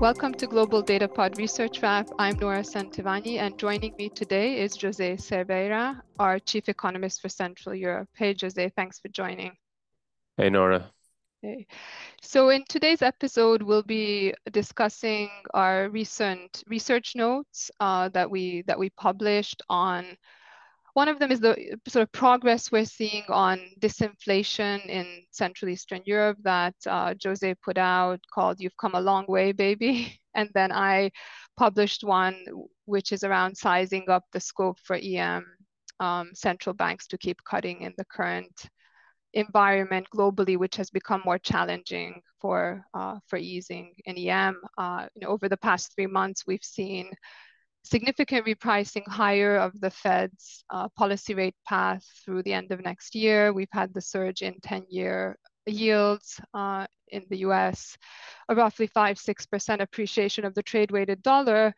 Welcome 0.00 0.34
to 0.34 0.46
Global 0.46 0.80
Data 0.80 1.08
Pod 1.08 1.38
Research 1.38 1.82
Wrap. 1.82 2.08
I'm 2.20 2.38
Nora 2.38 2.60
Szentivanyi, 2.60 3.38
and 3.38 3.58
joining 3.58 3.96
me 3.98 4.08
today 4.08 4.60
is 4.60 4.80
Jose 4.80 5.16
Cerveira, 5.16 6.00
our 6.20 6.38
Chief 6.38 6.68
Economist 6.68 7.20
for 7.20 7.28
Central 7.28 7.74
Europe. 7.74 8.08
Hey, 8.14 8.32
Jose, 8.40 8.68
thanks 8.76 9.00
for 9.00 9.08
joining. 9.08 9.56
Hey, 10.36 10.50
Nora. 10.50 10.92
Okay. 11.44 11.66
So 12.22 12.50
in 12.50 12.62
today's 12.68 13.02
episode, 13.02 13.60
we'll 13.60 13.82
be 13.82 14.32
discussing 14.52 15.30
our 15.52 15.88
recent 15.88 16.62
research 16.68 17.16
notes 17.16 17.68
uh, 17.80 18.08
that 18.10 18.30
we 18.30 18.62
that 18.68 18.78
we 18.78 18.90
published 18.90 19.62
on. 19.68 20.04
One 20.98 21.06
of 21.06 21.20
them 21.20 21.30
is 21.30 21.38
the 21.38 21.54
sort 21.86 22.02
of 22.02 22.10
progress 22.10 22.72
we're 22.72 22.84
seeing 22.84 23.22
on 23.28 23.60
disinflation 23.78 24.84
in 24.86 25.06
Central 25.30 25.68
Eastern 25.68 26.02
Europe 26.04 26.38
that 26.42 26.74
uh, 26.88 27.14
Jose 27.22 27.54
put 27.64 27.78
out 27.78 28.18
called 28.34 28.58
"You've 28.58 28.76
Come 28.76 28.96
a 28.96 29.00
Long 29.00 29.24
Way, 29.28 29.52
Baby," 29.52 30.18
and 30.34 30.50
then 30.54 30.72
I 30.72 31.12
published 31.56 32.02
one 32.02 32.34
which 32.86 33.12
is 33.12 33.22
around 33.22 33.56
sizing 33.56 34.10
up 34.10 34.24
the 34.32 34.40
scope 34.40 34.80
for 34.82 34.96
EM 34.96 35.46
um, 36.00 36.32
central 36.34 36.74
banks 36.74 37.06
to 37.06 37.16
keep 37.16 37.38
cutting 37.44 37.82
in 37.82 37.94
the 37.96 38.06
current 38.06 38.68
environment 39.34 40.08
globally, 40.12 40.56
which 40.56 40.74
has 40.74 40.90
become 40.90 41.22
more 41.24 41.38
challenging 41.38 42.20
for 42.40 42.84
uh, 42.92 43.20
for 43.28 43.36
easing 43.36 43.94
in 44.06 44.18
EM. 44.18 44.60
Uh, 44.76 45.06
you 45.14 45.20
know, 45.20 45.28
over 45.28 45.48
the 45.48 45.62
past 45.68 45.94
three 45.94 46.08
months, 46.08 46.42
we've 46.44 46.64
seen 46.64 47.12
significant 47.84 48.46
repricing 48.46 49.06
higher 49.06 49.56
of 49.56 49.78
the 49.80 49.90
Fed's 49.90 50.64
uh, 50.70 50.88
policy 50.96 51.34
rate 51.34 51.56
path 51.66 52.04
through 52.24 52.42
the 52.42 52.52
end 52.52 52.72
of 52.72 52.82
next 52.82 53.14
year. 53.14 53.52
We've 53.52 53.72
had 53.72 53.94
the 53.94 54.00
surge 54.00 54.42
in 54.42 54.54
10-year 54.60 55.38
yields 55.66 56.40
uh, 56.54 56.86
in 57.08 57.24
the 57.30 57.38
U.S., 57.38 57.96
a 58.48 58.54
roughly 58.54 58.86
five 58.86 59.18
six 59.18 59.46
percent 59.46 59.80
appreciation 59.80 60.44
of 60.44 60.54
the 60.54 60.62
trade-weighted 60.62 61.22
dollar, 61.22 61.74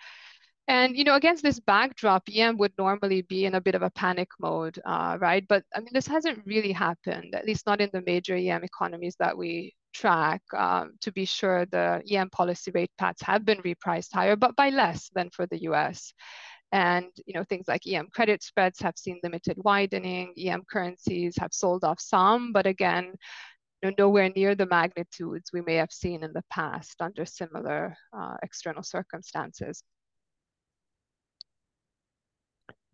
and 0.71 0.97
you 0.97 1.03
know, 1.03 1.17
against 1.17 1.43
this 1.43 1.59
backdrop, 1.59 2.23
EM 2.33 2.57
would 2.59 2.73
normally 2.79 3.23
be 3.23 3.45
in 3.45 3.57
a 3.57 3.61
bit 3.61 3.75
of 3.75 3.83
a 3.83 3.91
panic 3.91 4.29
mode, 4.39 4.79
uh, 4.85 5.19
right? 5.21 5.45
But 5.49 5.65
I 5.75 5.81
mean, 5.81 5.91
this 5.93 6.07
hasn't 6.07 6.47
really 6.47 6.71
happened, 6.71 7.35
at 7.35 7.45
least 7.45 7.67
not 7.67 7.81
in 7.81 7.91
the 7.93 8.03
major 8.07 8.37
EM 8.37 8.63
economies 8.63 9.17
that 9.19 9.37
we 9.37 9.75
track. 9.93 10.43
Um, 10.57 10.93
to 11.01 11.13
be 11.13 11.25
sure, 11.25 11.67
the 11.67 12.03
EM 12.11 12.31
policy 12.31 12.71
rate 12.73 12.91
paths 12.99 13.23
have 13.23 13.45
been 13.45 13.59
repriced 13.63 14.13
higher, 14.13 14.37
but 14.37 14.57
by 14.57 14.71
less 14.71 15.11
than 15.15 15.31
for 15.31 15.47
the 15.47 15.63
US. 15.63 16.13
And 16.73 17.07
you 17.27 17.35
know, 17.35 17.45
things 17.45 17.67
like 17.67 17.87
EM 17.87 18.09
credit 18.13 18.43
spreads 18.43 18.81
have 18.81 18.97
seen 18.97 19.19
limited 19.23 19.57
widening. 19.59 20.35
EM 20.39 20.63
currencies 20.71 21.37
have 21.39 21.53
sold 21.53 21.85
off 21.85 22.01
some, 22.01 22.53
but 22.53 22.67
again, 22.67 23.15
you 23.83 23.91
know, 23.91 23.95
nowhere 23.99 24.31
near 24.37 24.55
the 24.55 24.67
magnitudes 24.67 25.51
we 25.53 25.63
may 25.63 25.75
have 25.75 25.93
seen 25.93 26.23
in 26.23 26.33
the 26.33 26.45
past 26.51 27.01
under 27.01 27.25
similar 27.25 27.97
uh, 28.13 28.37
external 28.43 28.83
circumstances. 28.83 29.83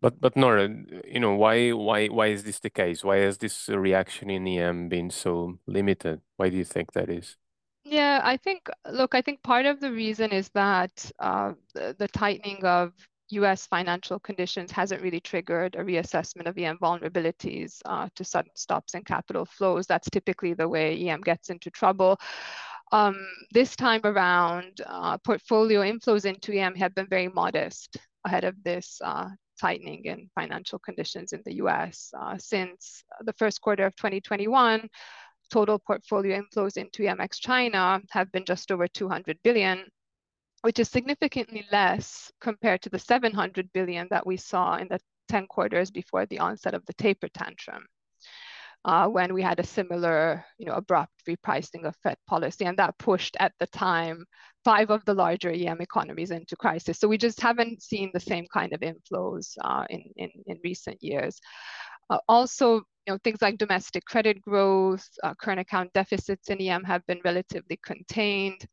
But 0.01 0.21
but 0.21 0.35
Nora, 0.35 0.69
you 1.07 1.19
know, 1.19 1.33
why 1.35 1.71
why 1.71 2.07
why 2.07 2.27
is 2.27 2.43
this 2.43 2.59
the 2.59 2.69
case? 2.69 3.03
Why 3.03 3.17
has 3.17 3.39
this 3.39 3.67
reaction 3.67 4.29
in 4.29 4.47
EM 4.47 4.89
been 4.89 5.09
so 5.09 5.59
limited? 5.65 6.21
Why 6.35 6.49
do 6.49 6.57
you 6.57 6.65
think 6.65 6.93
that 6.93 7.09
is? 7.09 7.35
Yeah, 7.83 8.21
I 8.23 8.37
think 8.37 8.69
look, 8.91 9.15
I 9.15 9.21
think 9.21 9.41
part 9.43 9.65
of 9.65 9.79
the 9.79 9.91
reason 9.91 10.31
is 10.31 10.49
that 10.49 11.11
uh, 11.19 11.53
the, 11.73 11.95
the 11.97 12.07
tightening 12.09 12.63
of 12.63 12.93
US 13.29 13.65
financial 13.65 14.19
conditions 14.19 14.71
hasn't 14.71 15.01
really 15.01 15.19
triggered 15.19 15.75
a 15.75 15.83
reassessment 15.83 16.47
of 16.47 16.57
EM 16.57 16.77
vulnerabilities 16.77 17.81
uh, 17.85 18.07
to 18.15 18.23
sudden 18.23 18.51
stops 18.55 18.93
in 18.93 19.03
capital 19.03 19.45
flows. 19.45 19.87
That's 19.87 20.09
typically 20.09 20.53
the 20.53 20.67
way 20.67 21.09
EM 21.09 21.21
gets 21.21 21.49
into 21.49 21.71
trouble. 21.71 22.19
Um, 22.91 23.27
this 23.51 23.75
time 23.75 24.01
around, 24.05 24.81
uh, 24.85 25.17
portfolio 25.17 25.81
inflows 25.81 26.25
into 26.25 26.53
EM 26.53 26.75
have 26.75 26.95
been 26.95 27.07
very 27.07 27.27
modest 27.27 27.97
ahead 28.25 28.43
of 28.45 28.55
this 28.63 29.01
uh, 29.03 29.29
tightening 29.59 30.05
in 30.05 30.29
financial 30.35 30.79
conditions 30.79 31.33
in 31.33 31.41
the 31.45 31.55
US. 31.55 32.11
Uh, 32.17 32.37
since 32.37 33.03
the 33.21 33.33
first 33.33 33.61
quarter 33.61 33.85
of 33.85 33.95
2021, 33.95 34.87
total 35.51 35.79
portfolio 35.79 36.41
inflows 36.41 36.77
into 36.77 37.03
EMX 37.03 37.39
China 37.39 38.01
have 38.11 38.31
been 38.31 38.45
just 38.45 38.71
over 38.71 38.87
200 38.87 39.37
billion, 39.43 39.85
which 40.61 40.79
is 40.79 40.89
significantly 40.89 41.65
less 41.71 42.31
compared 42.41 42.81
to 42.81 42.89
the 42.89 42.99
700 42.99 43.71
billion 43.73 44.07
that 44.09 44.25
we 44.25 44.37
saw 44.37 44.75
in 44.75 44.87
the 44.89 44.99
10 45.29 45.47
quarters 45.47 45.91
before 45.91 46.25
the 46.25 46.39
onset 46.39 46.73
of 46.73 46.85
the 46.85 46.93
taper 46.93 47.27
tantrum 47.29 47.83
uh, 48.87 49.07
when 49.07 49.33
we 49.33 49.41
had 49.41 49.59
a 49.59 49.65
similar, 49.65 50.43
you 50.57 50.65
know, 50.65 50.73
abrupt 50.73 51.11
repricing 51.27 51.83
of 51.85 51.95
Fed 51.97 52.17
policy, 52.27 52.65
and 52.65 52.77
that 52.77 52.97
pushed 52.97 53.35
at 53.39 53.53
the 53.59 53.67
time 53.67 54.25
five 54.67 54.89
of 54.89 55.05
the 55.05 55.13
larger 55.13 55.49
EM 55.49 55.79
economies 55.79 56.31
into 56.31 56.57
crisis. 56.57 56.99
So 56.99 57.07
we 57.07 57.17
just 57.17 57.39
haven't 57.39 57.81
seen 57.81 58.11
the 58.13 58.19
same 58.19 58.45
kind 58.53 58.73
of 58.73 58.81
inflows 58.81 59.53
uh, 59.63 59.85
in, 59.89 60.03
in, 60.17 60.29
in 60.45 60.59
recent 60.61 61.01
years. 61.01 61.39
Uh, 62.09 62.17
also, 62.27 62.75
you 62.75 63.13
know, 63.13 63.17
things 63.23 63.41
like 63.41 63.57
domestic 63.57 64.03
credit 64.03 64.41
growth, 64.41 65.07
uh, 65.23 65.33
current 65.41 65.61
account 65.61 65.93
deficits 65.93 66.49
in 66.49 66.59
EM 66.59 66.83
have 66.83 67.01
been 67.07 67.21
relatively 67.23 67.79
contained. 67.81 68.65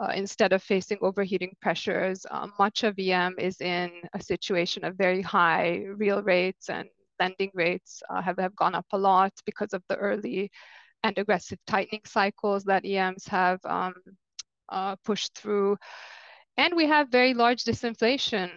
Uh, 0.00 0.10
instead 0.12 0.52
of 0.52 0.60
facing 0.60 0.98
overheating 1.02 1.54
pressures, 1.62 2.26
uh, 2.32 2.48
much 2.58 2.82
of 2.82 2.98
EM 2.98 3.36
is 3.38 3.60
in 3.60 3.92
a 4.14 4.20
situation 4.20 4.84
of 4.84 4.96
very 4.96 5.22
high 5.22 5.84
real 5.94 6.20
rates 6.20 6.68
and 6.68 6.88
lending 7.20 7.52
rates 7.54 8.02
uh, 8.10 8.20
have, 8.20 8.38
have 8.40 8.56
gone 8.56 8.74
up 8.74 8.86
a 8.92 8.98
lot 8.98 9.32
because 9.46 9.72
of 9.72 9.84
the 9.88 9.94
early 9.94 10.50
and 11.04 11.16
aggressive 11.16 11.60
tightening 11.68 12.02
cycles 12.04 12.64
that 12.64 12.84
EMs 12.84 13.28
have 13.28 13.60
um, 13.64 13.94
uh, 14.68 14.96
pushed 15.04 15.36
through. 15.36 15.76
And 16.56 16.74
we 16.74 16.86
have 16.86 17.08
very 17.08 17.34
large 17.34 17.64
disinflation 17.64 18.50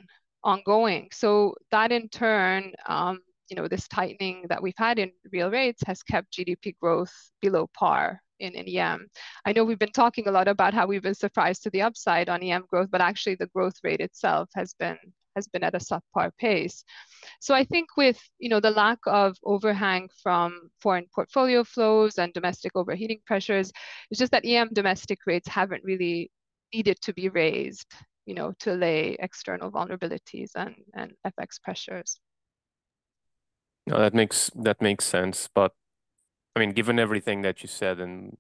ongoing. 0.44 1.09
So 1.11 1.55
that 1.72 1.91
in 1.91 2.09
turn, 2.09 2.72
um, 2.88 3.19
you 3.49 3.55
know, 3.55 3.67
this 3.67 3.88
tightening 3.88 4.45
that 4.49 4.61
we've 4.61 4.73
had 4.77 4.97
in 4.97 5.11
real 5.31 5.51
rates 5.51 5.83
has 5.85 6.01
kept 6.03 6.33
GDP 6.33 6.75
growth 6.81 7.13
below 7.41 7.69
par 7.73 8.22
in, 8.39 8.53
in 8.53 8.67
EM. 8.77 9.07
I 9.45 9.53
know 9.53 9.63
we've 9.63 9.77
been 9.77 9.91
talking 9.91 10.27
a 10.27 10.31
lot 10.31 10.47
about 10.47 10.73
how 10.73 10.88
we've 10.88 11.03
been 11.03 11.13
surprised 11.13 11.63
to 11.63 11.69
the 11.69 11.83
upside 11.83 12.29
on 12.29 12.41
EM 12.41 12.66
growth, 12.69 12.89
but 12.91 13.01
actually 13.01 13.35
the 13.35 13.47
growth 13.47 13.75
rate 13.83 13.99
itself 13.99 14.49
has 14.55 14.73
been 14.73 14.97
has 15.35 15.47
been 15.47 15.63
at 15.63 15.75
a 15.75 15.79
subpar 15.79 16.31
pace. 16.37 16.83
So 17.39 17.53
I 17.53 17.63
think 17.63 17.89
with 17.97 18.19
you 18.39 18.49
know 18.49 18.59
the 18.59 18.71
lack 18.71 18.99
of 19.05 19.37
overhang 19.43 20.09
from 20.21 20.69
foreign 20.81 21.05
portfolio 21.13 21.63
flows 21.63 22.17
and 22.17 22.33
domestic 22.33 22.71
overheating 22.75 23.19
pressures, 23.25 23.71
it's 24.09 24.19
just 24.19 24.31
that 24.31 24.45
EM 24.45 24.69
domestic 24.73 25.19
rates 25.25 25.47
haven't 25.47 25.83
really 25.83 26.31
needed 26.73 26.99
to 27.01 27.13
be 27.13 27.29
raised, 27.29 27.87
you 28.25 28.33
know, 28.33 28.53
to 28.59 28.73
lay 28.73 29.15
external 29.19 29.71
vulnerabilities 29.71 30.51
and, 30.55 30.75
and 30.93 31.13
FX 31.25 31.61
pressures. 31.63 32.19
No, 33.87 33.99
that 33.99 34.13
makes 34.13 34.51
that 34.55 34.81
makes 34.81 35.05
sense. 35.05 35.49
But 35.53 35.73
I 36.55 36.59
mean, 36.59 36.71
given 36.71 36.99
everything 36.99 37.41
that 37.41 37.63
you 37.63 37.67
said, 37.67 37.99
and 37.99 38.37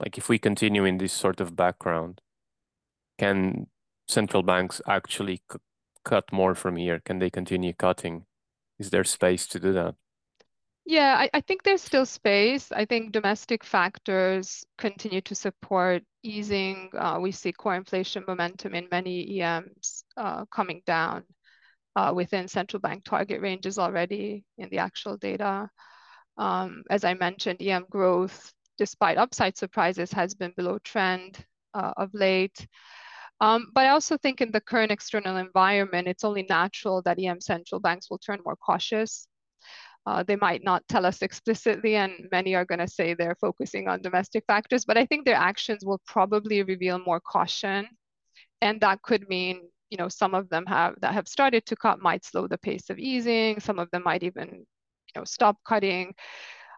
like 0.00 0.18
if 0.18 0.28
we 0.28 0.38
continue 0.38 0.84
in 0.84 0.98
this 0.98 1.12
sort 1.12 1.40
of 1.40 1.56
background, 1.56 2.20
can 3.18 3.68
central 4.08 4.42
banks 4.42 4.80
actually 4.86 5.40
cut 6.06 6.32
more 6.32 6.54
from 6.54 6.76
here? 6.76 7.00
Can 7.04 7.18
they 7.18 7.28
continue 7.28 7.74
cutting? 7.74 8.24
Is 8.78 8.90
there 8.90 9.04
space 9.04 9.46
to 9.48 9.60
do 9.60 9.72
that? 9.74 9.96
Yeah, 10.88 11.26
I, 11.34 11.40
think 11.40 11.64
there's 11.64 11.82
still 11.82 12.06
space. 12.06 12.70
I 12.70 12.84
think 12.84 13.10
domestic 13.10 13.64
factors 13.64 14.64
continue 14.78 15.20
to 15.22 15.34
support 15.34 16.04
easing. 16.22 16.90
Uh, 16.96 17.18
we 17.20 17.32
see 17.32 17.50
core 17.50 17.74
inflation 17.74 18.22
momentum 18.28 18.72
in 18.72 18.86
many 18.92 19.40
EMs 19.40 20.04
uh, 20.16 20.44
coming 20.54 20.82
down 20.86 21.24
uh, 21.96 22.12
within 22.14 22.46
central 22.46 22.80
bank 22.80 23.02
target 23.02 23.40
ranges 23.40 23.80
already 23.80 24.44
in 24.58 24.68
the 24.70 24.78
actual 24.78 25.16
data. 25.16 25.68
Um, 26.38 26.84
as 26.88 27.02
I 27.02 27.14
mentioned, 27.14 27.60
EM 27.60 27.86
growth, 27.90 28.52
despite 28.78 29.18
upside 29.18 29.56
surprises, 29.56 30.12
has 30.12 30.36
been 30.36 30.52
below 30.56 30.78
trend 30.84 31.44
of 31.74 32.14
late. 32.14 32.64
Um, 33.40 33.70
but 33.74 33.86
I 33.86 33.90
also 33.90 34.16
think 34.16 34.40
in 34.40 34.50
the 34.50 34.60
current 34.60 34.90
external 34.90 35.36
environment, 35.36 36.08
it's 36.08 36.24
only 36.24 36.46
natural 36.48 37.02
that 37.02 37.18
EM 37.18 37.40
central 37.40 37.80
banks 37.80 38.08
will 38.10 38.18
turn 38.18 38.40
more 38.44 38.56
cautious. 38.56 39.28
Uh, 40.06 40.22
they 40.22 40.36
might 40.36 40.62
not 40.62 40.86
tell 40.88 41.04
us 41.04 41.20
explicitly, 41.20 41.96
and 41.96 42.28
many 42.30 42.54
are 42.54 42.64
going 42.64 42.78
to 42.78 42.88
say 42.88 43.12
they're 43.12 43.36
focusing 43.40 43.88
on 43.88 44.00
domestic 44.00 44.44
factors, 44.46 44.84
but 44.84 44.96
I 44.96 45.04
think 45.04 45.24
their 45.24 45.34
actions 45.34 45.84
will 45.84 46.00
probably 46.06 46.62
reveal 46.62 47.00
more 47.00 47.20
caution. 47.20 47.88
And 48.62 48.80
that 48.80 49.02
could 49.02 49.28
mean, 49.28 49.68
you 49.90 49.98
know, 49.98 50.08
some 50.08 50.34
of 50.34 50.48
them 50.48 50.64
have 50.66 50.94
that 51.00 51.12
have 51.12 51.28
started 51.28 51.66
to 51.66 51.76
cut 51.76 52.00
might 52.00 52.24
slow 52.24 52.46
the 52.46 52.58
pace 52.58 52.88
of 52.88 52.98
easing. 52.98 53.60
Some 53.60 53.78
of 53.78 53.90
them 53.90 54.02
might 54.04 54.22
even, 54.22 54.48
you 54.48 55.14
know, 55.16 55.24
stop 55.24 55.58
cutting. 55.66 56.14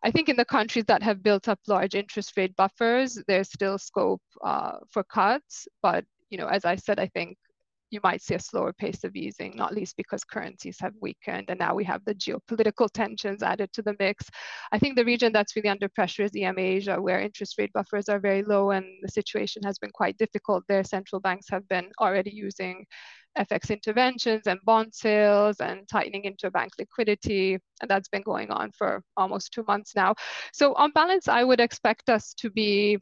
I 0.03 0.11
think 0.11 0.29
in 0.29 0.37
the 0.37 0.45
countries 0.45 0.85
that 0.87 1.03
have 1.03 1.23
built 1.23 1.49
up 1.49 1.59
large 1.67 1.95
interest 1.95 2.37
rate 2.37 2.57
buffers, 2.57 3.23
there's 3.29 3.51
still 3.53 3.79
scope 3.79 4.23
uh, 4.45 4.79
for 4.91 5.05
cuts, 5.05 5.69
but 5.83 6.05
you 6.31 6.39
know, 6.39 6.47
as 6.47 6.65
I 6.65 6.77
said, 6.77 6.99
I 6.99 7.07
think 7.09 7.37
you 7.91 8.01
might 8.03 8.23
see 8.23 8.35
a 8.35 8.41
slower 8.41 8.73
pace 8.73 9.05
of 9.05 9.17
easing, 9.17 9.55
not 9.57 9.75
least 9.75 9.97
because 9.97 10.25
currencies 10.25 10.79
have 10.81 10.93
weakened. 11.01 11.47
And 11.49 11.59
now 11.59 11.75
we 11.75 11.85
have 11.85 12.05
the 12.05 12.15
geopolitical 12.15 12.89
tensions 12.93 13.43
added 13.43 13.73
to 13.73 13.83
the 13.83 13.97
mix. 13.99 14.29
I 14.73 14.79
think 14.79 14.97
the 14.97 15.05
region 15.05 15.33
that's 15.33 15.57
really 15.57 15.69
under 15.69 15.89
pressure 15.89 16.25
is 16.25 16.33
EM 16.37 16.59
Asia, 16.59 17.01
where 17.01 17.21
interest 17.21 17.59
rate 17.59 17.73
buffers 17.73 18.09
are 18.09 18.19
very 18.19 18.43
low 18.43 18.71
and 18.71 18.85
the 19.03 19.09
situation 19.09 19.63
has 19.65 19.79
been 19.79 19.91
quite 19.91 20.19
difficult 20.19 20.65
there. 20.69 20.85
Central 20.85 21.21
banks 21.21 21.49
have 21.49 21.67
been 21.69 21.91
already 22.01 22.31
using 22.31 22.85
FX 23.39 23.71
interventions 23.71 24.47
and 24.47 24.59
bond 24.65 24.95
sales 24.95 25.61
and 25.61 25.89
tightening 25.89 26.25
interbank 26.25 26.71
liquidity. 26.79 27.59
And 27.81 27.89
that's 27.89 28.09
been 28.09 28.23
going 28.23 28.51
on 28.51 28.73
for 28.77 29.03
almost 29.17 29.53
two 29.53 29.65
months 29.69 29.95
now. 29.95 30.15
So 30.53 30.75
on 30.75 30.91
balance, 30.93 31.29
I 31.29 31.45
would 31.45 31.61
expect 31.61 32.09
us 32.11 32.35
to 32.35 32.51
be 32.51 32.99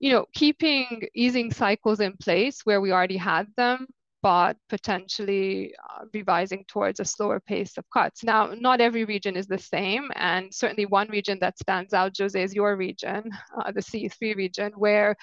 you 0.00 0.10
know, 0.12 0.26
keeping 0.34 1.02
easing 1.14 1.52
cycles 1.52 2.00
in 2.00 2.16
place 2.16 2.62
where 2.64 2.80
we 2.80 2.90
already 2.90 3.18
had 3.18 3.46
them, 3.56 3.86
but 4.22 4.56
potentially 4.68 5.74
uh, 5.90 6.04
revising 6.14 6.64
towards 6.66 7.00
a 7.00 7.04
slower 7.04 7.38
pace 7.38 7.76
of 7.76 7.84
cuts. 7.92 8.24
Now, 8.24 8.54
not 8.58 8.80
every 8.80 9.04
region 9.04 9.36
is 9.36 9.46
the 9.46 9.58
same, 9.58 10.10
and 10.16 10.52
certainly 10.52 10.86
one 10.86 11.08
region 11.08 11.38
that 11.40 11.58
stands 11.58 11.92
out, 11.92 12.16
Jose, 12.18 12.42
is 12.42 12.54
your 12.54 12.76
region, 12.76 13.30
uh, 13.62 13.72
the 13.72 13.82
CE-3 13.82 14.36
region, 14.36 14.72
where 14.76 15.14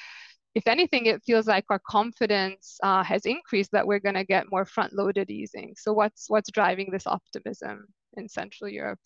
if 0.54 0.68
anything, 0.68 1.06
it 1.06 1.22
feels 1.24 1.46
like 1.48 1.66
our 1.70 1.82
confidence 1.88 2.78
uh, 2.82 3.04
has 3.04 3.26
increased 3.26 3.72
that 3.74 3.86
we're 3.86 4.00
going 4.00 4.16
to 4.16 4.24
get 4.24 4.52
more 4.52 4.66
front-loaded 4.66 5.30
easing. 5.30 5.76
So 5.78 5.94
what's 5.94 6.30
what's 6.30 6.50
driving 6.52 6.90
this 6.92 7.06
optimism 7.06 7.86
in 8.16 8.28
Central 8.28 8.68
Europe? 8.70 9.00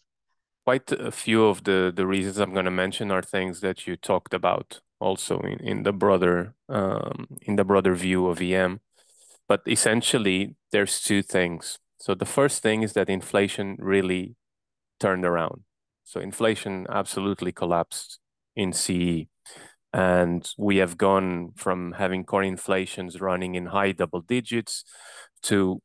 Quite 0.66 0.92
a 0.94 1.12
few 1.12 1.46
of 1.46 1.64
the, 1.64 1.92
the 1.94 2.06
reasons 2.06 2.38
I'm 2.38 2.54
going 2.54 2.66
to 2.66 2.72
mention 2.72 3.12
are 3.12 3.22
things 3.22 3.60
that 3.62 3.88
you 3.88 3.98
talked 3.98 4.34
about 4.34 4.80
also 5.01 5.39
in, 5.39 5.59
in 5.59 5.83
the 5.83 5.92
broader 5.92 6.53
um, 6.69 7.27
in 7.42 7.56
the 7.56 7.65
broader 7.65 7.95
view 7.95 8.27
of 8.27 8.42
EM. 8.42 8.80
But 9.48 9.62
essentially, 9.68 10.56
there's 10.71 11.01
two 11.01 11.21
things. 11.21 11.80
So 12.00 12.15
the 12.15 12.25
first 12.25 12.63
thing 12.63 12.83
is 12.83 12.94
that 12.94 13.09
inflation 13.09 13.75
really 13.80 14.36
turned 15.00 15.25
around. 15.25 15.63
So 16.03 16.19
inflation 16.19 16.88
absolutely 16.89 17.51
collapsed 17.51 18.19
in 18.56 18.74
CE. 18.74 19.27
And 19.94 20.50
we 20.57 20.77
have 20.77 20.98
gone 20.98 21.51
from 21.57 21.94
having 21.94 22.24
core 22.24 22.44
inflations 22.44 23.19
running 23.19 23.56
in 23.56 23.68
high 23.68 23.92
double 23.92 24.21
digits 24.21 24.86
to 25.44 25.81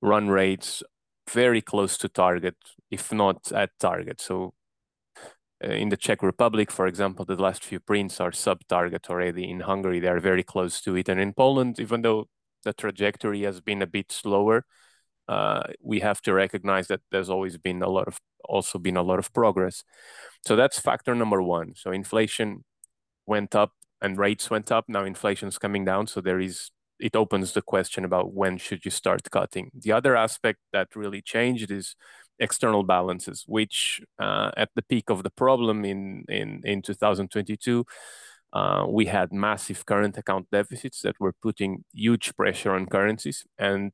run 0.00 0.28
rates 0.28 0.82
very 1.28 1.60
close 1.60 1.98
to 1.98 2.08
target, 2.08 2.56
if 2.90 3.12
not 3.12 3.52
at 3.52 3.70
target. 3.78 4.20
So 4.20 4.54
in 5.60 5.90
the 5.90 5.96
Czech 5.96 6.22
Republic, 6.22 6.70
for 6.70 6.86
example, 6.86 7.24
the 7.24 7.36
last 7.36 7.64
few 7.64 7.80
prints 7.80 8.20
are 8.20 8.32
sub-target 8.32 9.10
already. 9.10 9.50
In 9.50 9.60
Hungary, 9.60 10.00
they 10.00 10.08
are 10.08 10.20
very 10.20 10.42
close 10.42 10.80
to 10.82 10.96
it. 10.96 11.08
And 11.08 11.20
in 11.20 11.34
Poland, 11.34 11.78
even 11.78 12.02
though 12.02 12.28
the 12.64 12.72
trajectory 12.72 13.42
has 13.42 13.60
been 13.60 13.82
a 13.82 13.86
bit 13.86 14.10
slower, 14.10 14.64
uh, 15.28 15.62
we 15.82 16.00
have 16.00 16.20
to 16.22 16.32
recognize 16.32 16.88
that 16.88 17.00
there's 17.10 17.30
always 17.30 17.56
been 17.56 17.82
a 17.82 17.88
lot 17.88 18.08
of 18.08 18.18
also 18.44 18.78
been 18.78 18.96
a 18.96 19.02
lot 19.02 19.18
of 19.18 19.32
progress. 19.32 19.84
So 20.44 20.56
that's 20.56 20.80
factor 20.80 21.14
number 21.14 21.42
one. 21.42 21.74
So 21.76 21.92
inflation 21.92 22.64
went 23.26 23.54
up 23.54 23.72
and 24.00 24.18
rates 24.18 24.50
went 24.50 24.72
up. 24.72 24.86
Now 24.88 25.04
inflation's 25.04 25.58
coming 25.58 25.84
down. 25.84 26.06
So 26.06 26.20
there 26.20 26.40
is 26.40 26.70
it 26.98 27.16
opens 27.16 27.52
the 27.52 27.62
question 27.62 28.04
about 28.04 28.34
when 28.34 28.58
should 28.58 28.84
you 28.84 28.90
start 28.90 29.30
cutting. 29.30 29.70
The 29.74 29.92
other 29.92 30.16
aspect 30.16 30.58
that 30.72 30.96
really 30.96 31.22
changed 31.22 31.70
is 31.70 31.94
external 32.40 32.82
balances, 32.82 33.44
which 33.46 34.00
uh, 34.18 34.50
at 34.56 34.70
the 34.74 34.82
peak 34.82 35.10
of 35.10 35.22
the 35.22 35.30
problem 35.30 35.84
in, 35.84 36.24
in, 36.28 36.62
in 36.64 36.82
2022, 36.82 37.84
uh, 38.52 38.84
we 38.88 39.06
had 39.06 39.32
massive 39.32 39.86
current 39.86 40.18
account 40.18 40.48
deficits 40.50 41.02
that 41.02 41.20
were 41.20 41.34
putting 41.40 41.84
huge 41.92 42.34
pressure 42.36 42.72
on 42.72 42.86
currencies. 42.86 43.44
And 43.58 43.92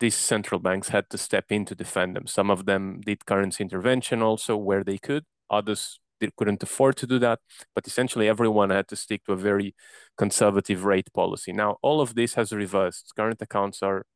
these 0.00 0.16
central 0.16 0.60
banks 0.60 0.88
had 0.88 1.10
to 1.10 1.18
step 1.18 1.46
in 1.50 1.64
to 1.66 1.74
defend 1.74 2.16
them. 2.16 2.26
Some 2.26 2.50
of 2.50 2.64
them 2.64 3.00
did 3.04 3.26
currency 3.26 3.62
intervention 3.62 4.22
also 4.22 4.56
where 4.56 4.82
they 4.82 4.98
could. 4.98 5.24
Others 5.50 6.00
they 6.22 6.30
couldn't 6.36 6.62
afford 6.62 6.96
to 6.96 7.06
do 7.06 7.18
that. 7.18 7.40
But 7.74 7.86
essentially, 7.86 8.28
everyone 8.28 8.70
had 8.70 8.88
to 8.88 8.96
stick 8.96 9.24
to 9.24 9.32
a 9.32 9.36
very 9.36 9.74
conservative 10.16 10.84
rate 10.84 11.12
policy. 11.12 11.52
Now, 11.52 11.76
all 11.82 12.00
of 12.00 12.14
this 12.14 12.34
has 12.34 12.52
reversed. 12.52 13.12
Current 13.16 13.42
accounts 13.42 13.82
are 13.82 14.06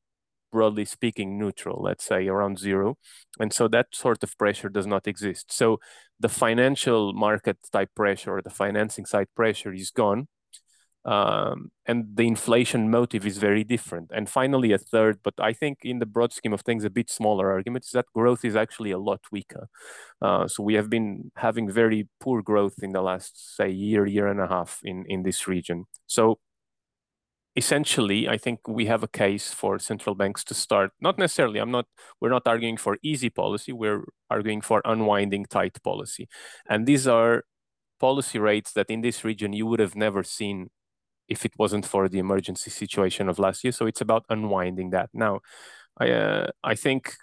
broadly 0.56 0.87
speaking, 0.87 1.38
neutral, 1.38 1.79
let's 1.88 2.06
say 2.11 2.29
around 2.29 2.58
zero. 2.58 2.97
And 3.38 3.53
so 3.53 3.69
that 3.69 3.88
sort 3.93 4.23
of 4.23 4.38
pressure 4.38 4.70
does 4.70 4.87
not 4.87 5.06
exist. 5.06 5.53
So 5.53 5.67
the 6.19 6.31
financial 6.31 7.12
market 7.12 7.58
type 7.76 7.91
pressure 7.94 8.32
or 8.37 8.43
the 8.43 8.56
financing 8.64 9.06
side 9.12 9.29
pressure 9.35 9.75
is 9.75 9.91
gone. 9.91 10.29
Um, 11.17 11.70
and 11.91 11.99
the 12.19 12.26
inflation 12.26 12.91
motive 12.91 13.25
is 13.31 13.38
very 13.49 13.64
different. 13.64 14.11
And 14.17 14.29
finally, 14.29 14.73
a 14.73 14.79
third, 14.79 15.17
but 15.23 15.35
I 15.38 15.53
think 15.53 15.75
in 15.82 15.99
the 16.00 16.12
broad 16.14 16.32
scheme 16.32 16.55
of 16.55 16.62
things, 16.62 16.85
a 16.85 16.91
bit 16.91 17.11
smaller 17.11 17.47
argument 17.56 17.85
is 17.85 17.93
that 17.93 18.14
growth 18.14 18.43
is 18.44 18.56
actually 18.56 18.93
a 18.93 18.99
lot 19.11 19.20
weaker. 19.31 19.69
Uh, 20.26 20.49
so 20.49 20.62
we 20.69 20.75
have 20.75 20.88
been 20.88 21.31
having 21.37 21.70
very 21.70 22.08
poor 22.19 22.43
growth 22.43 22.79
in 22.82 22.93
the 22.93 23.03
last, 23.03 23.32
say, 23.56 23.69
year, 23.69 24.06
year 24.06 24.26
and 24.32 24.41
a 24.41 24.49
half 24.49 24.81
in, 24.82 25.05
in 25.06 25.23
this 25.23 25.47
region. 25.47 25.85
So 26.06 26.38
essentially, 27.56 28.29
I 28.29 28.37
think 28.37 28.69
we 28.69 28.87
have 28.87 29.03
a 29.03 29.08
case 29.08 29.53
for 29.53 29.79
central 29.79 30.14
banks 30.14 30.44
to 30.44 30.55
start. 30.55 30.93
Not 31.00 31.19
necessarily. 31.19 31.58
I'm 31.61 31.70
not. 31.70 31.87
We're 32.20 32.31
not 32.31 32.47
arguing 32.47 32.76
for 32.76 32.99
easy 33.03 33.31
policy. 33.31 33.73
We're 33.73 34.05
arguing 34.31 34.61
for 34.61 34.82
unwinding 34.85 35.47
tight 35.47 35.82
policy, 35.82 36.29
and 36.69 36.87
these 36.87 37.06
are 37.08 37.44
policy 38.00 38.38
rates 38.38 38.73
that 38.73 38.91
in 38.91 39.00
this 39.00 39.25
region 39.25 39.53
you 39.53 39.67
would 39.67 39.81
have 39.81 39.97
never 39.97 40.23
seen 40.23 40.69
if 41.29 41.44
it 41.44 41.53
wasn't 41.58 41.87
for 41.87 42.08
the 42.08 42.19
emergency 42.19 42.70
situation 42.70 43.29
of 43.29 43.38
last 43.38 43.64
year. 43.64 43.73
So 43.73 43.87
it's 43.87 44.00
about 44.00 44.25
unwinding 44.29 44.91
that. 44.91 45.11
Now, 45.14 45.41
I 45.99 46.11
uh, 46.11 46.47
I 46.64 46.75
think 46.75 47.14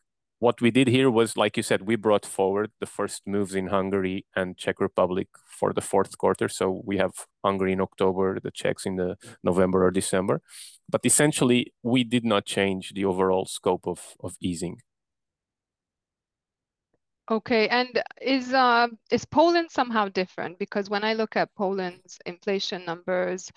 what 0.43 0.59
we 0.59 0.71
did 0.71 0.89
here 0.89 1.09
was, 1.09 1.37
like 1.37 1.55
you 1.55 1.63
said, 1.63 1.83
we 1.83 1.95
brought 1.95 2.25
forward 2.25 2.69
the 2.81 2.85
first 2.97 3.21
moves 3.25 3.55
in 3.55 3.67
Hungary 3.67 4.25
and 4.35 4.57
Czech 4.57 4.81
Republic 4.81 5.29
for 5.47 5.71
the 5.71 5.79
fourth 5.91 6.17
quarter. 6.17 6.49
So 6.49 6.81
we 6.83 6.97
have 6.97 7.13
Hungary 7.45 7.71
in 7.71 7.79
October, 7.79 8.41
the 8.43 8.51
Czechs 8.51 8.85
in 8.85 8.97
the 8.97 9.15
November 9.41 9.85
or 9.85 9.91
December. 9.91 10.41
But 10.89 11.05
essentially, 11.05 11.71
we 11.81 12.03
did 12.03 12.25
not 12.25 12.45
change 12.45 12.91
the 12.93 13.05
overall 13.05 13.45
scope 13.45 13.87
of, 13.87 14.01
of 14.19 14.35
easing. 14.41 14.81
Okay, 17.31 17.69
and 17.69 18.03
is 18.21 18.53
uh, 18.53 18.87
is 19.09 19.23
Poland 19.23 19.71
somehow 19.71 20.09
different? 20.09 20.59
Because 20.59 20.89
when 20.89 21.05
I 21.05 21.13
look 21.13 21.37
at 21.37 21.55
Poland's 21.55 22.19
inflation 22.25 22.83
numbers, 22.83 23.49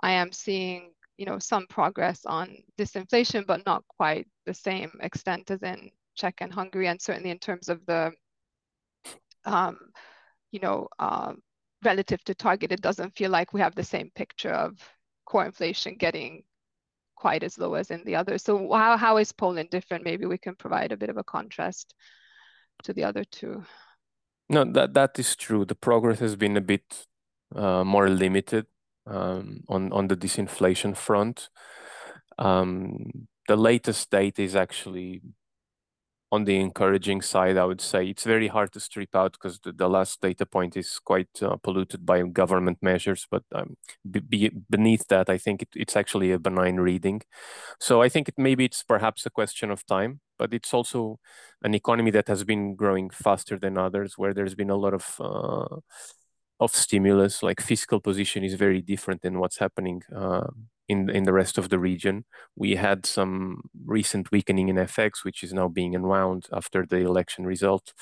I 0.00 0.10
am 0.22 0.32
seeing 0.32 0.90
you 1.16 1.26
know 1.26 1.38
some 1.38 1.66
progress 1.68 2.26
on 2.26 2.46
disinflation, 2.76 3.46
but 3.46 3.64
not 3.64 3.84
quite 3.86 4.26
the 4.46 4.54
same 4.68 4.90
extent 5.00 5.52
as 5.52 5.62
in 5.62 5.92
Czech 6.14 6.36
and 6.40 6.52
Hungary, 6.52 6.88
and 6.88 7.00
certainly 7.00 7.30
in 7.30 7.38
terms 7.38 7.68
of 7.68 7.84
the, 7.86 8.12
um, 9.44 9.78
you 10.50 10.60
know, 10.60 10.88
uh, 10.98 11.32
relative 11.84 12.22
to 12.24 12.34
target, 12.34 12.72
it 12.72 12.80
doesn't 12.80 13.16
feel 13.16 13.30
like 13.30 13.52
we 13.52 13.60
have 13.60 13.74
the 13.74 13.84
same 13.84 14.10
picture 14.14 14.52
of 14.52 14.78
core 15.26 15.46
inflation 15.46 15.96
getting 15.96 16.42
quite 17.16 17.42
as 17.42 17.58
low 17.58 17.74
as 17.74 17.90
in 17.90 18.02
the 18.04 18.16
others. 18.16 18.42
So 18.42 18.72
how, 18.72 18.96
how 18.96 19.16
is 19.18 19.32
Poland 19.32 19.70
different? 19.70 20.04
Maybe 20.04 20.26
we 20.26 20.38
can 20.38 20.54
provide 20.54 20.92
a 20.92 20.96
bit 20.96 21.10
of 21.10 21.16
a 21.16 21.24
contrast 21.24 21.94
to 22.82 22.92
the 22.92 23.04
other 23.04 23.24
two. 23.24 23.64
No, 24.48 24.64
that 24.64 24.94
that 24.94 25.18
is 25.18 25.36
true. 25.36 25.64
The 25.64 25.74
progress 25.74 26.18
has 26.18 26.36
been 26.36 26.56
a 26.56 26.60
bit 26.60 27.06
uh, 27.54 27.84
more 27.84 28.08
limited 28.08 28.66
um, 29.06 29.64
on 29.68 29.92
on 29.92 30.08
the 30.08 30.16
disinflation 30.16 30.96
front. 30.96 31.48
Um, 32.38 33.28
the 33.48 33.56
latest 33.56 34.10
data 34.10 34.42
is 34.42 34.54
actually 34.54 35.22
on 36.34 36.44
the 36.44 36.56
encouraging 36.58 37.22
side, 37.22 37.56
I 37.56 37.64
would 37.64 37.80
say 37.80 38.08
it's 38.08 38.24
very 38.24 38.48
hard 38.48 38.72
to 38.72 38.80
strip 38.80 39.14
out 39.14 39.32
because 39.34 39.60
the, 39.60 39.70
the 39.70 39.88
last 39.88 40.20
data 40.20 40.44
point 40.44 40.76
is 40.76 40.98
quite 40.98 41.28
uh, 41.40 41.56
polluted 41.62 42.04
by 42.04 42.22
government 42.22 42.78
measures. 42.82 43.24
But 43.30 43.44
um, 43.52 43.76
be, 44.10 44.50
beneath 44.68 45.06
that, 45.08 45.30
I 45.30 45.38
think 45.38 45.62
it, 45.62 45.68
it's 45.76 45.96
actually 45.96 46.32
a 46.32 46.40
benign 46.40 46.78
reading. 46.78 47.22
So 47.78 48.02
I 48.02 48.08
think 48.08 48.28
it, 48.28 48.34
maybe 48.36 48.64
it's 48.64 48.82
perhaps 48.82 49.24
a 49.26 49.30
question 49.30 49.70
of 49.70 49.86
time, 49.86 50.20
but 50.36 50.52
it's 50.52 50.74
also 50.74 51.20
an 51.62 51.72
economy 51.72 52.10
that 52.10 52.26
has 52.26 52.42
been 52.42 52.74
growing 52.74 53.10
faster 53.10 53.56
than 53.56 53.78
others, 53.78 54.18
where 54.18 54.34
there's 54.34 54.56
been 54.56 54.70
a 54.70 54.76
lot 54.76 54.94
of 54.94 55.06
uh, 55.20 55.76
of 56.58 56.74
stimulus. 56.74 57.44
Like 57.44 57.60
fiscal 57.60 58.00
position 58.00 58.42
is 58.42 58.54
very 58.54 58.82
different 58.82 59.22
than 59.22 59.38
what's 59.38 59.58
happening 59.58 60.02
uh, 60.14 60.48
in 60.88 61.08
in 61.10 61.24
the 61.24 61.32
rest 61.32 61.58
of 61.58 61.68
the 61.70 61.78
region. 61.78 62.24
We 62.56 62.76
had 62.76 63.06
some 63.06 63.62
recent 63.86 64.30
weakening 64.32 64.68
in 64.68 64.78
FX, 64.78 65.24
which 65.24 65.42
is 65.42 65.52
now 65.52 65.68
being 65.68 65.94
unwound 65.94 66.46
after 66.52 66.84
the 66.86 66.98
election 66.98 67.46
result. 67.46 67.92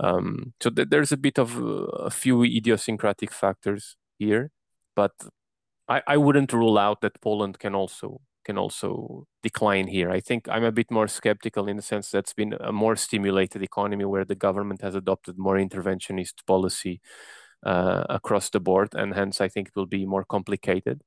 Um, 0.00 0.52
so 0.62 0.70
th 0.70 0.88
there's 0.90 1.12
a 1.12 1.16
bit 1.16 1.38
of 1.38 1.56
uh, 1.58 2.08
a 2.10 2.10
few 2.10 2.42
idiosyncratic 2.44 3.32
factors 3.32 3.96
here, 4.18 4.50
but 4.96 5.12
I, 5.88 6.02
I 6.06 6.16
wouldn't 6.16 6.52
rule 6.52 6.78
out 6.78 7.00
that 7.02 7.20
Poland 7.20 7.58
can 7.58 7.74
also 7.74 8.20
can 8.44 8.58
also 8.58 9.26
decline 9.42 9.88
here. 9.88 10.10
I 10.10 10.20
think 10.20 10.48
I'm 10.48 10.64
a 10.64 10.72
bit 10.72 10.90
more 10.90 11.08
skeptical 11.08 11.66
in 11.68 11.76
the 11.76 11.82
sense 11.82 12.10
that's 12.10 12.32
been 12.34 12.54
a 12.60 12.72
more 12.72 12.96
stimulated 12.96 13.62
economy 13.62 14.04
where 14.04 14.24
the 14.24 14.36
government 14.36 14.82
has 14.82 14.94
adopted 14.94 15.36
more 15.38 15.56
interventionist 15.56 16.34
policy 16.46 17.00
Uh, 17.64 18.04
across 18.08 18.50
the 18.50 18.60
board, 18.60 18.94
and 18.94 19.14
hence 19.14 19.40
I 19.40 19.48
think 19.48 19.68
it 19.68 19.76
will 19.76 19.86
be 19.86 20.06
more 20.06 20.24
complicated. 20.24 21.02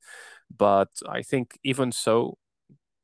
But 0.50 0.90
I 1.08 1.22
think 1.22 1.58
even 1.64 1.92
so, 1.94 2.38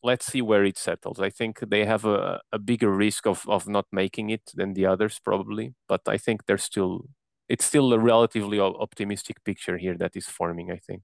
let's 0.03 0.25
see 0.25 0.41
where 0.41 0.65
it 0.65 0.77
settles. 0.77 1.19
I 1.19 1.29
think 1.29 1.59
they 1.59 1.85
have 1.85 2.03
a, 2.05 2.41
a 2.51 2.59
bigger 2.59 2.91
risk 2.91 3.25
of 3.27 3.45
of 3.47 3.67
not 3.67 3.85
making 3.91 4.29
it 4.29 4.41
than 4.55 4.73
the 4.73 4.87
others 4.87 5.19
probably, 5.23 5.73
but 5.87 6.01
I 6.07 6.17
think 6.17 6.45
they're 6.45 6.57
still 6.57 7.05
it's 7.47 7.65
still 7.65 7.93
a 7.93 7.99
relatively 7.99 8.59
optimistic 8.59 9.43
picture 9.43 9.77
here 9.77 9.95
that 9.97 10.17
is 10.17 10.27
forming. 10.27 10.71
I 10.71 10.77
think. 10.77 11.03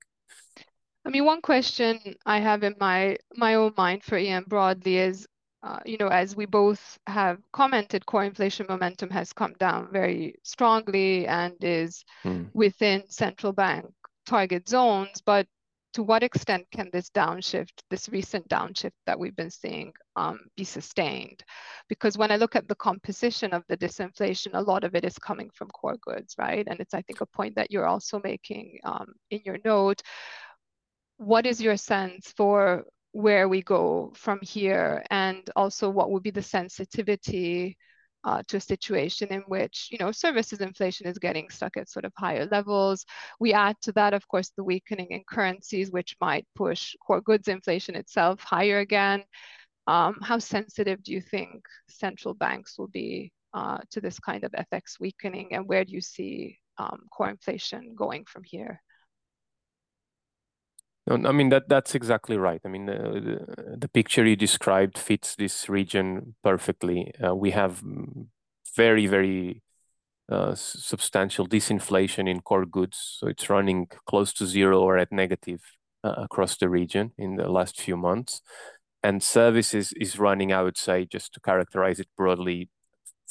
I 1.06 1.10
mean, 1.10 1.26
one 1.26 1.42
question 1.42 2.00
I 2.26 2.40
have 2.40 2.64
in 2.64 2.76
my 2.80 3.18
my 3.36 3.56
own 3.56 3.74
mind 3.78 4.04
for 4.04 4.18
EM 4.18 4.46
broadly 4.48 4.98
is, 4.98 5.28
uh, 5.64 5.80
you 5.86 5.98
know, 5.98 6.08
as 6.08 6.36
we 6.36 6.46
both 6.46 6.98
have 7.06 7.38
commented, 7.54 8.06
core 8.06 8.24
inflation 8.24 8.66
momentum 8.68 9.10
has 9.12 9.32
come 9.32 9.54
down 9.60 9.90
very 9.92 10.36
strongly 10.44 11.28
and 11.28 11.54
is 11.62 12.04
mm. 12.26 12.50
within 12.54 13.04
central 13.10 13.54
bank 13.54 13.86
target 14.26 14.68
zones. 14.68 15.22
But 15.24 15.46
to 15.94 16.04
what 16.04 16.24
extent 16.24 16.66
can 16.72 16.90
this 16.92 17.10
downshift, 17.10 17.74
this 17.92 18.10
recent 18.10 18.48
downshift 18.48 18.94
that 19.06 19.20
we've 19.20 19.36
been 19.36 19.52
seeing, 19.52 19.94
um, 20.16 20.40
be 20.58 20.64
sustained? 20.64 21.44
Because 21.90 22.18
when 22.18 22.32
I 22.32 22.38
look 22.38 22.56
at 22.56 22.68
the 22.68 22.76
composition 22.76 23.54
of 23.54 23.64
the 23.68 23.78
disinflation, 23.78 24.52
a 24.54 24.62
lot 24.62 24.84
of 24.84 24.96
it 24.96 25.06
is 25.06 25.20
coming 25.20 25.52
from 25.54 25.70
core 25.70 25.98
goods, 26.02 26.36
right? 26.40 26.66
And 26.68 26.80
it's, 26.80 26.96
I 26.96 27.04
think, 27.04 27.22
a 27.22 27.26
point 27.28 27.56
that 27.56 27.70
you're 27.70 27.86
also 27.86 28.20
making 28.24 28.80
um, 28.84 29.14
in 29.30 29.42
your 29.46 29.60
note. 29.64 30.02
What 31.18 31.46
is 31.46 31.62
your 31.62 31.78
sense 31.78 32.34
for 32.36 32.86
where 33.12 33.48
we 33.48 33.62
go 33.62 34.14
from 34.16 34.40
here? 34.42 35.04
And 35.10 35.50
also, 35.56 35.90
what 35.90 36.12
would 36.12 36.24
be 36.24 36.32
the 36.32 36.44
sensitivity? 36.44 37.78
uh, 38.24 38.44
to 38.48 38.58
a 38.58 38.62
situation 38.62 39.30
in 39.30 39.42
which 39.48 39.88
you 39.92 39.98
know 40.00 40.12
services 40.12 40.62
inflation 40.62 41.08
is 41.08 41.18
getting 41.18 41.50
stuck 41.50 41.78
at 41.78 41.90
sort 41.90 42.06
of 42.06 42.14
higher 42.18 42.46
levels. 42.52 43.06
We 43.40 43.54
add 43.54 43.78
to 43.84 43.92
that, 43.94 44.14
of 44.14 44.28
course, 44.28 44.52
the 44.56 44.64
weakening 44.64 45.08
in 45.10 45.24
currencies, 45.28 45.92
which 45.92 46.16
might 46.22 46.46
push 46.56 46.96
core 47.06 47.22
goods 47.22 47.48
inflation 47.48 47.96
itself 47.96 48.42
higher 48.42 48.80
again. 48.80 49.24
Um, 49.88 50.20
how 50.22 50.38
sensitive 50.38 51.04
do 51.04 51.12
you 51.12 51.22
think 51.22 51.64
central 51.90 52.34
banks 52.34 52.78
will 52.78 52.88
be 52.88 53.32
uh, 53.54 53.80
to 53.92 54.02
this 54.02 54.20
kind 54.20 54.44
of 54.44 54.52
FX 54.52 55.00
weakening, 55.00 55.54
and 55.54 55.68
where 55.68 55.84
do 55.84 55.94
you 55.94 56.02
see 56.02 56.58
um, 56.78 57.02
core 57.12 57.30
inflation 57.30 57.96
going 57.96 58.26
from 58.26 58.44
here? 58.44 58.82
I 61.14 61.32
mean 61.32 61.50
that 61.50 61.70
that's 61.70 61.96
exactly 61.96 62.38
right. 62.38 62.62
I 62.66 62.68
mean 62.68 62.86
the, 62.86 63.78
the, 63.78 63.88
picture 63.88 64.26
you 64.26 64.36
described 64.36 64.98
fits 64.98 65.36
this 65.36 65.70
region 65.70 66.36
perfectly. 66.44 67.14
Uh, 67.24 67.36
we 67.36 67.52
have 67.52 67.84
very 68.76 69.08
very 69.08 69.62
uh, 70.32 70.56
substantial 70.56 71.48
disinflation 71.48 72.30
in 72.30 72.42
core 72.42 72.66
goods, 72.66 73.18
so 73.20 73.28
it's 73.28 73.50
running 73.50 73.88
close 74.06 74.34
to 74.34 74.46
zero 74.46 74.82
or 74.82 74.98
at 74.98 75.12
negative 75.12 75.62
uh, 76.04 76.14
across 76.18 76.58
the 76.58 76.70
region 76.70 77.12
in 77.18 77.36
the 77.36 77.50
last 77.50 77.80
few 77.80 77.98
months, 77.98 78.42
and 79.04 79.22
services 79.22 79.94
is 79.94 80.20
running, 80.20 80.54
I 80.54 80.64
would 80.64 80.78
say, 80.78 81.06
just 81.06 81.34
to 81.34 81.40
characterize 81.40 82.00
it 82.00 82.08
broadly, 82.16 82.70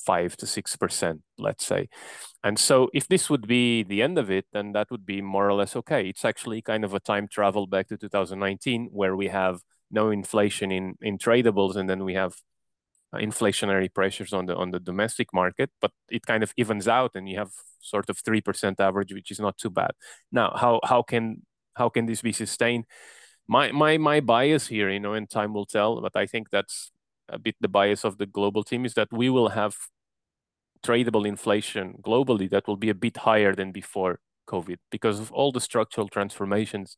five 0.04 0.36
to 0.38 0.46
six 0.46 0.76
percent, 0.76 1.22
let's 1.38 1.64
say. 1.64 1.88
And 2.42 2.58
so 2.58 2.88
if 2.94 3.06
this 3.08 3.28
would 3.28 3.46
be 3.46 3.82
the 3.82 4.02
end 4.02 4.18
of 4.18 4.30
it, 4.30 4.46
then 4.52 4.72
that 4.72 4.90
would 4.90 5.04
be 5.04 5.20
more 5.20 5.48
or 5.48 5.54
less 5.54 5.76
okay. 5.76 6.08
It's 6.08 6.24
actually 6.24 6.62
kind 6.62 6.84
of 6.84 6.94
a 6.94 7.00
time 7.00 7.28
travel 7.28 7.66
back 7.66 7.88
to 7.88 7.98
2019 7.98 8.88
where 8.92 9.14
we 9.14 9.28
have 9.28 9.60
no 9.90 10.10
inflation 10.10 10.70
in, 10.72 10.94
in 11.02 11.18
tradables 11.18 11.76
and 11.76 11.88
then 11.88 12.04
we 12.04 12.14
have 12.14 12.34
uh, 13.12 13.18
inflationary 13.18 13.92
pressures 13.92 14.32
on 14.32 14.46
the 14.46 14.54
on 14.54 14.70
the 14.70 14.80
domestic 14.80 15.34
market, 15.34 15.70
but 15.80 15.90
it 16.10 16.24
kind 16.24 16.42
of 16.42 16.52
evens 16.56 16.86
out 16.86 17.10
and 17.14 17.28
you 17.28 17.36
have 17.38 17.50
sort 17.80 18.08
of 18.08 18.22
3% 18.22 18.78
average, 18.78 19.12
which 19.12 19.30
is 19.30 19.40
not 19.40 19.58
too 19.58 19.70
bad. 19.70 19.90
Now, 20.30 20.52
how 20.56 20.80
how 20.84 21.02
can 21.02 21.42
how 21.74 21.88
can 21.88 22.06
this 22.06 22.22
be 22.22 22.32
sustained? 22.32 22.84
My 23.48 23.72
my 23.72 23.98
my 23.98 24.20
bias 24.20 24.68
here, 24.68 24.88
you 24.90 25.00
know, 25.00 25.14
and 25.14 25.28
time 25.28 25.52
will 25.54 25.66
tell, 25.66 26.00
but 26.00 26.14
I 26.14 26.26
think 26.26 26.50
that's 26.50 26.92
a 27.32 27.38
bit 27.38 27.56
the 27.60 27.68
bias 27.68 28.04
of 28.04 28.18
the 28.18 28.26
global 28.26 28.62
team 28.62 28.84
is 28.84 28.94
that 28.94 29.08
we 29.12 29.30
will 29.30 29.50
have 29.50 29.74
tradable 30.82 31.26
inflation 31.26 31.94
globally 32.02 32.48
that 32.48 32.66
will 32.66 32.76
be 32.76 32.88
a 32.88 32.94
bit 32.94 33.18
higher 33.18 33.54
than 33.54 33.70
before 33.70 34.18
COVID 34.50 34.78
because 34.90 35.20
of 35.20 35.30
all 35.32 35.52
the 35.52 35.60
structural 35.60 36.08
transformations 36.08 36.96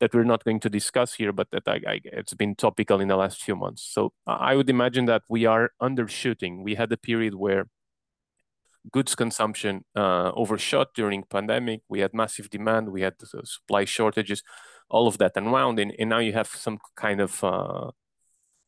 that 0.00 0.14
we're 0.14 0.24
not 0.24 0.44
going 0.44 0.60
to 0.60 0.70
discuss 0.70 1.14
here, 1.14 1.32
but 1.32 1.48
that 1.50 1.64
I, 1.66 1.80
I, 1.86 2.00
it's 2.04 2.34
been 2.34 2.54
topical 2.54 3.00
in 3.00 3.08
the 3.08 3.16
last 3.16 3.42
few 3.42 3.56
months. 3.56 3.82
So 3.82 4.12
I 4.26 4.54
would 4.54 4.70
imagine 4.70 5.06
that 5.06 5.22
we 5.28 5.46
are 5.46 5.70
undershooting. 5.80 6.62
We 6.62 6.76
had 6.76 6.92
a 6.92 6.96
period 6.96 7.34
where 7.34 7.66
goods 8.92 9.14
consumption 9.14 9.84
uh, 9.96 10.30
overshot 10.32 10.94
during 10.94 11.24
pandemic. 11.24 11.80
We 11.88 12.00
had 12.00 12.14
massive 12.14 12.50
demand. 12.50 12.90
We 12.90 13.02
had 13.02 13.14
supply 13.44 13.84
shortages. 13.84 14.42
All 14.88 15.08
of 15.08 15.16
that 15.18 15.32
unwound, 15.36 15.78
and, 15.78 15.94
and 15.98 16.10
now 16.10 16.18
you 16.18 16.34
have 16.34 16.48
some 16.48 16.78
kind 16.96 17.20
of 17.22 17.42
uh, 17.42 17.92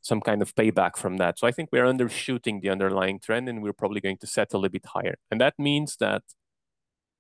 some 0.04 0.20
kind 0.20 0.42
of 0.42 0.54
payback 0.54 0.96
from 0.99 1.16
that. 1.16 1.38
So 1.38 1.46
I 1.46 1.50
think 1.50 1.70
we're 1.73 1.87
undershooting 1.87 2.61
the 2.61 2.68
underlying 2.68 3.18
trend 3.18 3.49
and 3.49 3.62
we're 3.62 3.73
probably 3.73 4.02
going 4.02 4.18
to 4.18 4.26
settle 4.26 4.62
a 4.66 4.68
bit 4.68 4.84
higher. 4.84 5.16
And 5.30 5.40
that 5.40 5.54
means 5.58 5.96
that 5.96 6.23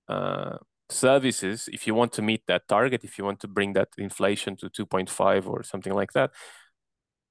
uh, 0.06 0.58
services, 0.90 1.66
if 1.72 1.86
you 1.86 1.94
want 1.94 2.12
to 2.12 2.22
meet 2.22 2.42
that 2.46 2.68
target, 2.68 3.02
if 3.02 3.16
you 3.16 3.24
want 3.24 3.40
to 3.40 3.48
bring 3.48 3.72
that 3.72 3.88
inflation 3.96 4.54
to 4.56 4.68
2.5 4.68 5.46
or 5.46 5.62
something 5.62 5.94
like 5.94 6.12
that, 6.12 6.32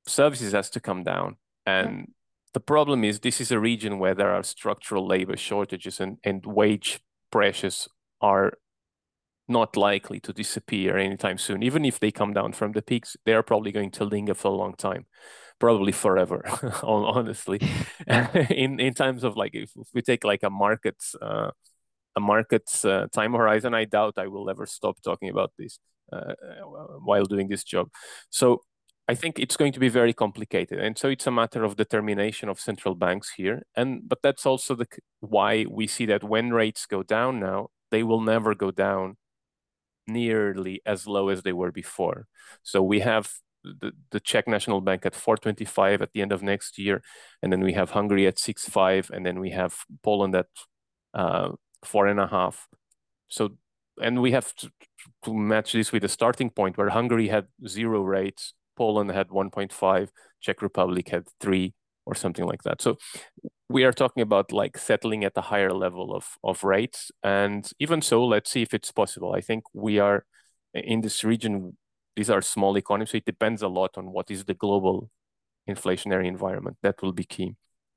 services 0.08 0.54
has 0.54 0.72
to 0.72 0.80
come 0.80 1.04
down. 1.04 1.38
And 1.68 2.14
the 2.56 2.60
problem 2.60 3.04
is 3.04 3.20
this 3.20 3.40
is 3.40 3.52
a 3.52 3.60
region 3.60 4.00
where 4.00 4.16
there 4.16 4.34
are 4.34 4.44
structural 4.44 5.06
labor 5.06 5.38
shortages 5.38 6.00
and, 6.00 6.18
and 6.24 6.44
wage 6.48 7.00
pressures 7.32 7.88
are 8.22 8.54
not 9.48 9.78
likely 9.78 10.20
to 10.22 10.34
disappear 10.34 10.98
anytime 10.98 11.38
soon. 11.38 11.62
Even 11.62 11.86
if 11.86 12.00
they 12.00 12.10
come 12.10 12.34
down 12.34 12.54
from 12.54 12.72
the 12.72 12.82
peaks, 12.82 13.16
they 13.24 13.34
are 13.34 13.44
probably 13.44 13.72
going 13.72 13.92
to 13.92 14.04
linger 14.04 14.34
for 14.34 14.48
a 14.48 14.56
long 14.56 14.74
time 14.74 15.06
probably 15.60 15.92
forever 15.92 16.44
honestly. 16.84 17.60
In 18.50 18.80
in 18.80 18.94
terms 18.94 19.24
of 19.24 19.36
like 19.38 19.56
if, 19.56 19.72
if 19.76 19.88
we 19.94 20.02
take 20.02 20.24
like 20.24 20.44
a 20.44 20.50
markets 20.50 21.16
uh, 21.22 21.52
a 22.16 22.20
market's 22.20 22.86
uh, 22.86 23.08
time 23.12 23.34
horizon 23.34 23.74
i 23.74 23.86
doubt 23.86 24.16
i 24.18 24.28
will 24.28 24.50
ever 24.50 24.66
stop 24.66 24.98
talking 25.02 25.30
about 25.30 25.52
this 25.58 25.80
uh, 26.12 26.34
while 27.04 27.26
doing 27.26 27.48
this 27.50 27.64
job. 27.64 27.88
So 28.30 28.62
i 29.08 29.16
think 29.16 29.40
it's 29.40 29.58
going 29.58 29.74
to 29.74 29.80
be 29.80 29.90
very 29.90 30.14
complicated 30.14 30.80
and 30.80 30.98
so 30.98 31.10
it's 31.10 31.28
a 31.28 31.32
matter 31.32 31.64
of 31.64 31.76
determination 31.76 32.50
of 32.50 32.60
central 32.60 32.96
banks 32.96 33.32
here 33.38 33.64
and 33.76 34.08
but 34.08 34.20
that's 34.24 34.46
also 34.46 34.76
the 34.76 34.88
why 35.20 35.66
we 35.70 35.88
see 35.88 36.06
that 36.08 36.24
when 36.24 36.52
rates 36.52 36.86
go 36.86 37.04
down 37.04 37.40
now 37.40 37.68
they 37.92 38.04
will 38.04 38.22
never 38.22 38.56
go 38.56 38.72
down 38.72 39.18
nearly 40.08 40.82
as 40.86 41.08
low 41.08 41.30
as 41.30 41.44
they 41.44 41.54
were 41.54 41.72
before. 41.72 42.28
So 42.62 42.82
we 42.82 43.00
have 43.00 43.32
the, 43.64 43.92
the 44.12 44.20
Czech 44.20 44.48
National 44.48 44.82
Bank 44.82 45.06
at 45.06 45.16
425 45.16 46.02
at 46.02 46.12
the 46.14 46.22
end 46.22 46.32
of 46.32 46.42
next 46.42 46.78
year. 46.78 47.02
And 47.42 47.52
then 47.52 47.62
we 47.62 47.74
have 47.74 47.92
Hungary 47.92 48.28
at 48.28 48.38
6.5, 48.38 49.10
and 49.10 49.26
then 49.26 49.40
we 49.40 49.52
have 49.52 49.76
Poland 50.04 50.36
at 50.36 50.48
uh, 51.14 51.52
four 51.84 52.08
and 52.08 52.20
a 52.20 52.28
half. 52.28 52.68
So, 53.28 53.58
and 54.02 54.22
we 54.22 54.32
have 54.32 54.54
to, 54.56 54.72
to 55.26 55.34
match 55.34 55.74
this 55.74 55.92
with 55.92 56.04
a 56.04 56.10
starting 56.10 56.50
point 56.50 56.78
where 56.78 56.90
Hungary 56.90 57.28
had 57.28 57.48
zero 57.68 58.02
rates, 58.02 58.54
Poland 58.76 59.12
had 59.12 59.30
1.5, 59.30 60.10
Czech 60.42 60.62
Republic 60.62 61.10
had 61.10 61.28
three 61.40 61.74
or 62.06 62.16
something 62.16 62.46
like 62.46 62.64
that. 62.64 62.82
So 62.82 62.98
we 63.70 63.84
are 63.84 63.94
talking 63.94 64.22
about 64.22 64.52
like 64.52 64.78
settling 64.78 65.24
at 65.24 65.38
a 65.38 65.42
higher 65.42 65.72
level 65.72 66.14
of, 66.14 66.38
of 66.44 66.64
rates. 66.64 67.12
And 67.24 67.70
even 67.80 68.02
so, 68.02 68.26
let's 68.26 68.52
see 68.52 68.62
if 68.62 68.74
it's 68.74 68.92
possible. 68.92 69.34
I 69.34 69.42
think 69.42 69.64
we 69.74 70.00
are 70.00 70.26
in 70.74 71.02
this 71.02 71.24
region, 71.24 71.78
these 72.16 72.30
are 72.30 72.42
small 72.42 72.78
economies, 72.78 73.12
so 73.12 73.18
it 73.18 73.26
depends 73.26 73.62
a 73.62 73.68
lot 73.68 73.98
on 73.98 74.12
what 74.12 74.30
is 74.32 74.46
the 74.46 74.54
global 74.54 75.10
inflationary 75.70 76.28
environment. 76.28 76.78
That 76.82 77.02
will 77.02 77.14
be 77.14 77.24
key. 77.24 77.56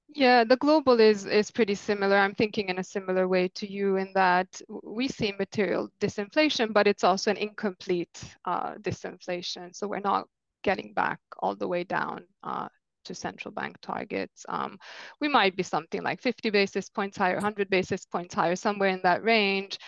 Yeah, 0.08 0.44
the 0.44 0.56
global 0.56 1.00
is 1.00 1.26
is 1.26 1.50
pretty 1.50 1.74
similar. 1.74 2.16
I'm 2.16 2.34
thinking 2.34 2.68
in 2.68 2.78
a 2.78 2.84
similar 2.84 3.28
way 3.28 3.48
to 3.48 3.70
you 3.70 3.96
in 3.96 4.12
that 4.14 4.60
we 4.82 5.08
see 5.08 5.32
material 5.38 5.90
disinflation, 6.00 6.72
but 6.72 6.86
it's 6.86 7.04
also 7.04 7.30
an 7.30 7.36
incomplete 7.36 8.22
uh, 8.44 8.74
disinflation. 8.76 9.74
So 9.74 9.88
we're 9.88 10.00
not 10.00 10.26
getting 10.62 10.94
back 10.94 11.20
all 11.40 11.54
the 11.54 11.68
way 11.68 11.84
down 11.84 12.24
uh, 12.42 12.68
to 13.04 13.14
central 13.14 13.52
bank 13.52 13.76
targets. 13.82 14.46
Um, 14.48 14.78
we 15.20 15.28
might 15.28 15.56
be 15.56 15.62
something 15.62 16.02
like 16.02 16.22
50 16.22 16.50
basis 16.50 16.88
points 16.88 17.16
higher, 17.18 17.34
100 17.34 17.68
basis 17.68 18.06
points 18.06 18.34
higher, 18.34 18.56
somewhere 18.56 18.90
in 18.90 19.00
that 19.02 19.22
range. 19.24 19.78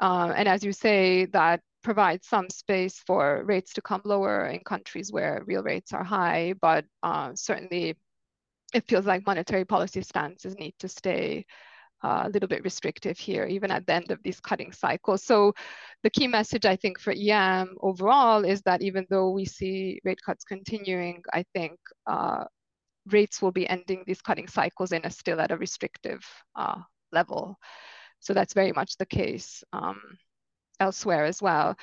Uh, 0.00 0.32
and 0.36 0.48
as 0.48 0.64
you 0.64 0.72
say, 0.72 1.26
that 1.26 1.60
provide 1.82 2.24
some 2.24 2.48
space 2.50 2.98
for 3.06 3.42
rates 3.44 3.72
to 3.74 3.82
come 3.82 4.02
lower 4.04 4.46
in 4.46 4.60
countries 4.60 5.12
where 5.12 5.42
real 5.46 5.62
rates 5.62 5.92
are 5.92 6.04
high, 6.04 6.54
but 6.60 6.84
uh, 7.02 7.32
certainly 7.34 7.96
it 8.74 8.88
feels 8.88 9.06
like 9.06 9.26
monetary 9.26 9.64
policy 9.64 10.02
stances 10.02 10.56
need 10.58 10.74
to 10.78 10.88
stay 10.88 11.44
uh, 12.02 12.22
a 12.24 12.30
little 12.30 12.48
bit 12.48 12.64
restrictive 12.64 13.18
here, 13.18 13.44
even 13.44 13.70
at 13.70 13.86
the 13.86 13.92
end 13.92 14.10
of 14.10 14.22
these 14.22 14.40
cutting 14.40 14.72
cycles. 14.72 15.22
So 15.24 15.52
the 16.02 16.10
key 16.10 16.26
message 16.26 16.64
I 16.64 16.76
think 16.76 16.98
for 16.98 17.12
EM 17.12 17.76
overall 17.80 18.44
is 18.44 18.62
that 18.62 18.82
even 18.82 19.06
though 19.10 19.30
we 19.30 19.44
see 19.44 20.00
rate 20.04 20.20
cuts 20.24 20.44
continuing, 20.44 21.22
I 21.32 21.44
think 21.54 21.78
uh, 22.06 22.44
rates 23.06 23.42
will 23.42 23.52
be 23.52 23.68
ending 23.68 24.04
these 24.06 24.22
cutting 24.22 24.48
cycles 24.48 24.92
in 24.92 25.04
a 25.04 25.10
still 25.10 25.40
at 25.40 25.50
a 25.50 25.56
restrictive 25.56 26.24
uh, 26.56 26.80
level. 27.12 27.58
So 28.20 28.34
that's 28.34 28.54
very 28.54 28.72
much 28.72 28.96
the 28.96 29.06
case. 29.06 29.62
Um, 29.72 30.00
elsewhere 30.80 31.24
as 31.24 31.40
well. 31.40 31.76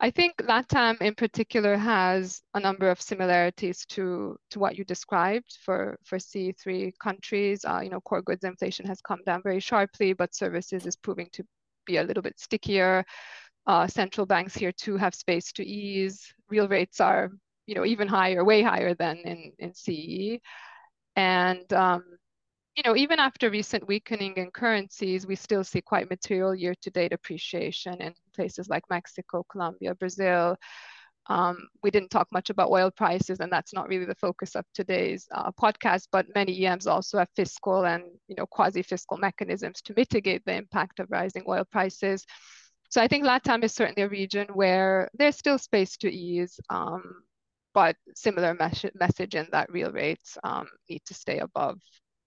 I 0.00 0.10
think 0.10 0.36
LATAM 0.38 1.00
in 1.00 1.14
particular 1.14 1.76
has 1.76 2.42
a 2.54 2.60
number 2.60 2.90
of 2.90 3.00
similarities 3.00 3.86
to, 3.86 4.36
to 4.50 4.58
what 4.58 4.76
you 4.76 4.84
described 4.84 5.58
for, 5.64 5.96
for 6.04 6.18
CE-3 6.18 6.92
countries. 7.00 7.64
Uh, 7.64 7.80
you 7.82 7.90
know, 7.90 8.00
core 8.00 8.22
goods 8.22 8.44
inflation 8.44 8.84
has 8.86 9.00
come 9.00 9.20
down 9.24 9.42
very 9.42 9.60
sharply, 9.60 10.12
but 10.12 10.34
services 10.34 10.86
is 10.86 10.96
proving 10.96 11.28
to 11.32 11.44
be 11.86 11.98
a 11.98 12.02
little 12.02 12.22
bit 12.22 12.38
stickier. 12.38 13.04
Uh, 13.66 13.86
central 13.86 14.26
banks 14.26 14.56
here 14.56 14.72
too 14.72 14.96
have 14.96 15.14
space 15.14 15.52
to 15.52 15.64
ease. 15.64 16.34
Real 16.50 16.66
rates 16.66 17.00
are, 17.00 17.30
you 17.66 17.76
know, 17.76 17.84
even 17.84 18.08
higher, 18.08 18.44
way 18.44 18.60
higher 18.60 18.94
than 18.94 19.18
in, 19.18 19.52
in 19.60 19.72
CE. 19.72 20.40
And 21.14 21.72
um, 21.72 22.02
you 22.76 22.82
know, 22.84 22.96
even 22.96 23.18
after 23.18 23.50
recent 23.50 23.86
weakening 23.86 24.34
in 24.36 24.50
currencies, 24.50 25.26
we 25.26 25.36
still 25.36 25.62
see 25.62 25.82
quite 25.82 26.08
material 26.08 26.54
year-to-date 26.54 27.12
appreciation 27.12 28.00
in 28.00 28.14
places 28.34 28.68
like 28.68 28.84
Mexico, 28.88 29.44
Colombia, 29.50 29.94
Brazil. 29.94 30.56
Um, 31.28 31.68
we 31.82 31.90
didn't 31.90 32.10
talk 32.10 32.28
much 32.32 32.50
about 32.50 32.70
oil 32.70 32.90
prices, 32.90 33.40
and 33.40 33.52
that's 33.52 33.74
not 33.74 33.88
really 33.88 34.06
the 34.06 34.14
focus 34.14 34.56
of 34.56 34.64
today's 34.74 35.28
uh, 35.32 35.52
podcast. 35.52 36.08
But 36.10 36.34
many 36.34 36.64
EMs 36.64 36.86
also 36.86 37.18
have 37.18 37.28
fiscal 37.36 37.84
and 37.84 38.04
you 38.26 38.34
know 38.36 38.46
quasi-fiscal 38.46 39.18
mechanisms 39.18 39.82
to 39.82 39.94
mitigate 39.96 40.44
the 40.44 40.54
impact 40.54 40.98
of 40.98 41.10
rising 41.10 41.44
oil 41.46 41.64
prices. 41.70 42.24
So 42.90 43.00
I 43.00 43.08
think 43.08 43.24
LATAM 43.24 43.64
is 43.64 43.74
certainly 43.74 44.02
a 44.02 44.08
region 44.08 44.48
where 44.52 45.10
there's 45.14 45.36
still 45.36 45.58
space 45.58 45.96
to 45.98 46.10
ease, 46.10 46.58
um, 46.70 47.22
but 47.72 47.96
similar 48.14 48.54
mes 48.54 48.84
message 48.94 49.34
in 49.34 49.46
that 49.52 49.70
real 49.72 49.92
rates 49.92 50.36
um, 50.44 50.66
need 50.88 51.02
to 51.06 51.14
stay 51.14 51.38
above 51.38 51.78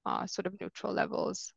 uh, 0.05 0.25
sort 0.27 0.45
of 0.45 0.53
neutral 0.59 0.93
levels. 0.93 1.53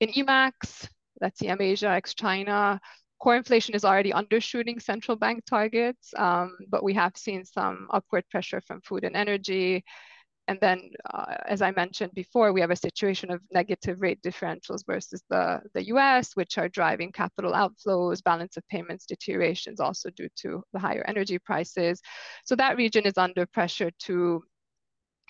In 0.00 0.10
EMAX, 0.10 0.88
that's 1.20 1.42
EM 1.42 1.60
Asia 1.60 1.88
ex 1.88 2.14
China, 2.14 2.80
core 3.18 3.36
inflation 3.36 3.74
is 3.74 3.84
already 3.84 4.12
undershooting 4.12 4.80
central 4.80 5.16
bank 5.16 5.44
targets, 5.44 6.12
um, 6.16 6.56
but 6.68 6.84
we 6.84 6.94
have 6.94 7.16
seen 7.16 7.44
some 7.44 7.88
upward 7.90 8.24
pressure 8.30 8.60
from 8.60 8.80
food 8.82 9.04
and 9.04 9.16
energy. 9.16 9.84
And 10.46 10.58
then, 10.62 10.90
uh, 11.12 11.34
as 11.46 11.60
I 11.60 11.72
mentioned 11.72 12.12
before, 12.14 12.54
we 12.54 12.62
have 12.62 12.70
a 12.70 12.76
situation 12.76 13.30
of 13.30 13.42
negative 13.52 14.00
rate 14.00 14.22
differentials 14.22 14.86
versus 14.86 15.22
the, 15.28 15.60
the 15.74 15.88
US, 15.88 16.34
which 16.36 16.56
are 16.56 16.70
driving 16.70 17.12
capital 17.12 17.52
outflows, 17.52 18.24
balance 18.24 18.56
of 18.56 18.66
payments 18.68 19.04
deteriorations 19.04 19.78
also 19.78 20.08
due 20.10 20.28
to 20.36 20.62
the 20.72 20.78
higher 20.78 21.04
energy 21.06 21.38
prices. 21.38 22.00
So 22.46 22.56
that 22.56 22.78
region 22.78 23.04
is 23.04 23.18
under 23.18 23.44
pressure 23.44 23.90
to 24.04 24.42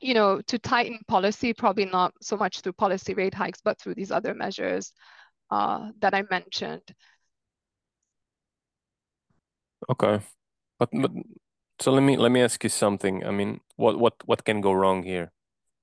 you 0.01 0.15
know, 0.15 0.41
to 0.47 0.59
tighten 0.59 1.01
policy, 1.09 1.53
probably 1.53 1.85
not 1.85 2.13
so 2.21 2.37
much 2.37 2.61
through 2.61 2.73
policy 2.75 3.15
rate 3.15 3.35
hikes, 3.35 3.61
but 3.63 3.79
through 3.79 3.95
these 3.95 4.11
other 4.11 4.35
measures 4.35 4.93
uh, 5.51 5.91
that 6.01 6.15
I 6.15 6.25
mentioned. 6.31 6.83
Okay, 9.89 10.21
but, 10.79 10.91
but 10.93 11.11
so 11.81 11.93
let 11.93 12.03
me 12.03 12.17
let 12.17 12.33
me 12.33 12.43
ask 12.43 12.63
you 12.65 12.71
something. 12.71 13.25
I 13.25 13.31
mean, 13.31 13.61
what 13.77 13.99
what 13.99 14.15
what 14.27 14.45
can 14.45 14.61
go 14.61 14.73
wrong 14.73 15.03
here? 15.03 15.33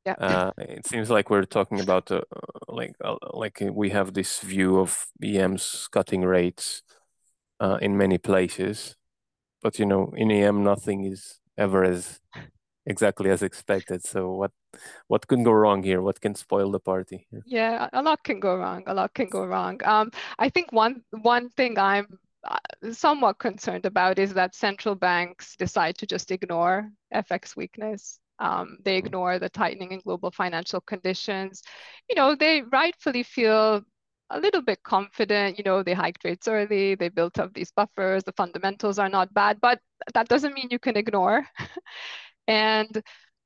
Yeah. 0.05 0.15
Uh, 0.19 0.51
it 0.57 0.85
seems 0.85 1.09
like 1.09 1.29
we're 1.29 1.45
talking 1.45 1.79
about 1.79 2.11
uh, 2.11 2.21
like 2.67 2.95
uh, 3.03 3.15
like 3.33 3.63
we 3.71 3.89
have 3.89 4.13
this 4.13 4.39
view 4.39 4.79
of 4.79 5.07
EMs 5.23 5.87
cutting 5.91 6.21
rates 6.21 6.83
uh, 7.59 7.79
in 7.81 7.97
many 7.97 8.17
places, 8.17 8.95
but 9.63 9.79
you 9.79 9.85
know, 9.85 10.13
in 10.15 10.29
EM 10.29 10.63
nothing 10.63 11.05
is 11.05 11.39
ever 11.57 11.83
as 11.83 12.19
exactly 12.85 13.29
as 13.29 13.43
expected. 13.43 14.03
So 14.05 14.31
what 14.31 14.51
what 15.07 15.27
can 15.27 15.43
go 15.43 15.51
wrong 15.51 15.83
here? 15.83 16.01
What 16.01 16.21
can 16.21 16.35
spoil 16.35 16.71
the 16.71 16.79
party? 16.79 17.27
Yeah, 17.45 17.89
a 17.93 18.01
lot 18.01 18.23
can 18.23 18.39
go 18.39 18.55
wrong. 18.55 18.83
A 18.87 18.93
lot 18.93 19.13
can 19.13 19.29
go 19.29 19.45
wrong. 19.45 19.79
Um, 19.83 20.11
I 20.39 20.49
think 20.49 20.71
one 20.71 21.03
one 21.11 21.49
thing 21.49 21.77
I'm 21.79 22.19
uh, 22.47 22.91
somewhat 22.91 23.39
concerned 23.39 23.85
about 23.85 24.19
is 24.19 24.33
that 24.33 24.55
central 24.55 24.95
banks 24.95 25.55
decide 25.55 25.97
to 25.97 26.05
just 26.05 26.31
ignore 26.31 26.89
FX 27.13 27.55
weakness. 27.55 28.19
Um, 28.39 28.77
they 28.83 28.97
mm-hmm. 28.97 29.07
ignore 29.07 29.39
the 29.39 29.49
tightening 29.49 29.91
in 29.91 29.99
global 29.99 30.31
financial 30.31 30.81
conditions. 30.81 31.63
You 32.09 32.15
know, 32.15 32.35
they 32.35 32.61
rightfully 32.63 33.23
feel 33.23 33.83
a 34.29 34.39
little 34.39 34.61
bit 34.61 34.81
confident. 34.83 35.57
You 35.57 35.63
know, 35.63 35.83
they 35.83 35.93
hiked 35.93 36.23
rates 36.23 36.47
early, 36.47 36.95
they 36.95 37.09
built 37.09 37.39
up 37.39 37.53
these 37.53 37.71
buffers, 37.71 38.23
the 38.23 38.33
fundamentals 38.33 38.99
are 38.99 39.09
not 39.09 39.33
bad, 39.33 39.59
but 39.61 39.79
that 40.13 40.27
doesn't 40.27 40.53
mean 40.53 40.67
you 40.71 40.79
can 40.79 40.97
ignore 40.97 41.45
And 42.47 43.01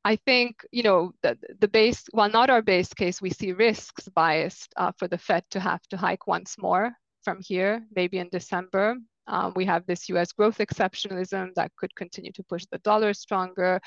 I 0.06 0.16
think, 0.16 0.66
you 0.72 0.84
know, 0.84 1.12
the, 1.24 1.38
the 1.60 1.68
base, 1.68 2.06
while 2.12 2.30
not 2.30 2.50
our 2.50 2.62
base 2.62 2.94
case, 2.94 3.22
we 3.22 3.30
see 3.30 3.52
risks 3.52 4.08
biased 4.10 4.74
uh, 4.78 4.92
for 4.98 5.08
the 5.08 5.18
Fed 5.18 5.44
to 5.52 5.60
have 5.60 5.82
to 5.90 5.98
hike 5.98 6.28
once 6.28 6.58
more 6.58 6.92
from 7.24 7.40
here, 7.42 7.84
maybe 7.96 8.18
in 8.18 8.30
December. 8.32 8.96
Um, 9.28 9.54
we 9.56 9.66
have 9.66 9.86
this 9.86 10.10
US 10.10 10.32
growth 10.32 10.58
exceptionalism 10.58 11.54
that 11.56 11.72
could 11.76 11.94
continue 11.96 12.32
to 12.32 12.44
push 12.44 12.66
the 12.72 12.80
dollar 12.80 13.14
stronger. 13.14 13.80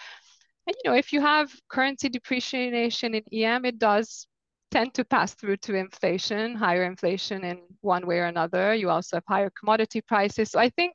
And, 0.66 0.76
you 0.84 0.90
know, 0.90 0.96
if 0.96 1.12
you 1.12 1.20
have 1.20 1.50
currency 1.68 2.08
depreciation 2.08 3.14
in 3.14 3.24
EM, 3.32 3.64
it 3.64 3.78
does 3.78 4.26
tend 4.70 4.94
to 4.94 5.04
pass 5.04 5.34
through 5.34 5.56
to 5.58 5.74
inflation, 5.74 6.54
higher 6.54 6.84
inflation 6.84 7.44
in 7.44 7.60
one 7.80 8.06
way 8.06 8.18
or 8.18 8.26
another. 8.26 8.74
You 8.74 8.90
also 8.90 9.16
have 9.16 9.24
higher 9.28 9.50
commodity 9.58 10.00
prices. 10.00 10.50
So 10.50 10.58
I 10.58 10.70
think 10.70 10.94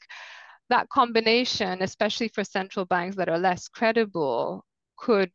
that 0.70 0.90
combination, 0.90 1.82
especially 1.82 2.28
for 2.30 2.44
central 2.44 2.86
banks 2.86 3.16
that 3.18 3.30
are 3.30 3.40
less 3.40 3.68
credible, 3.68 4.66
could 4.98 5.32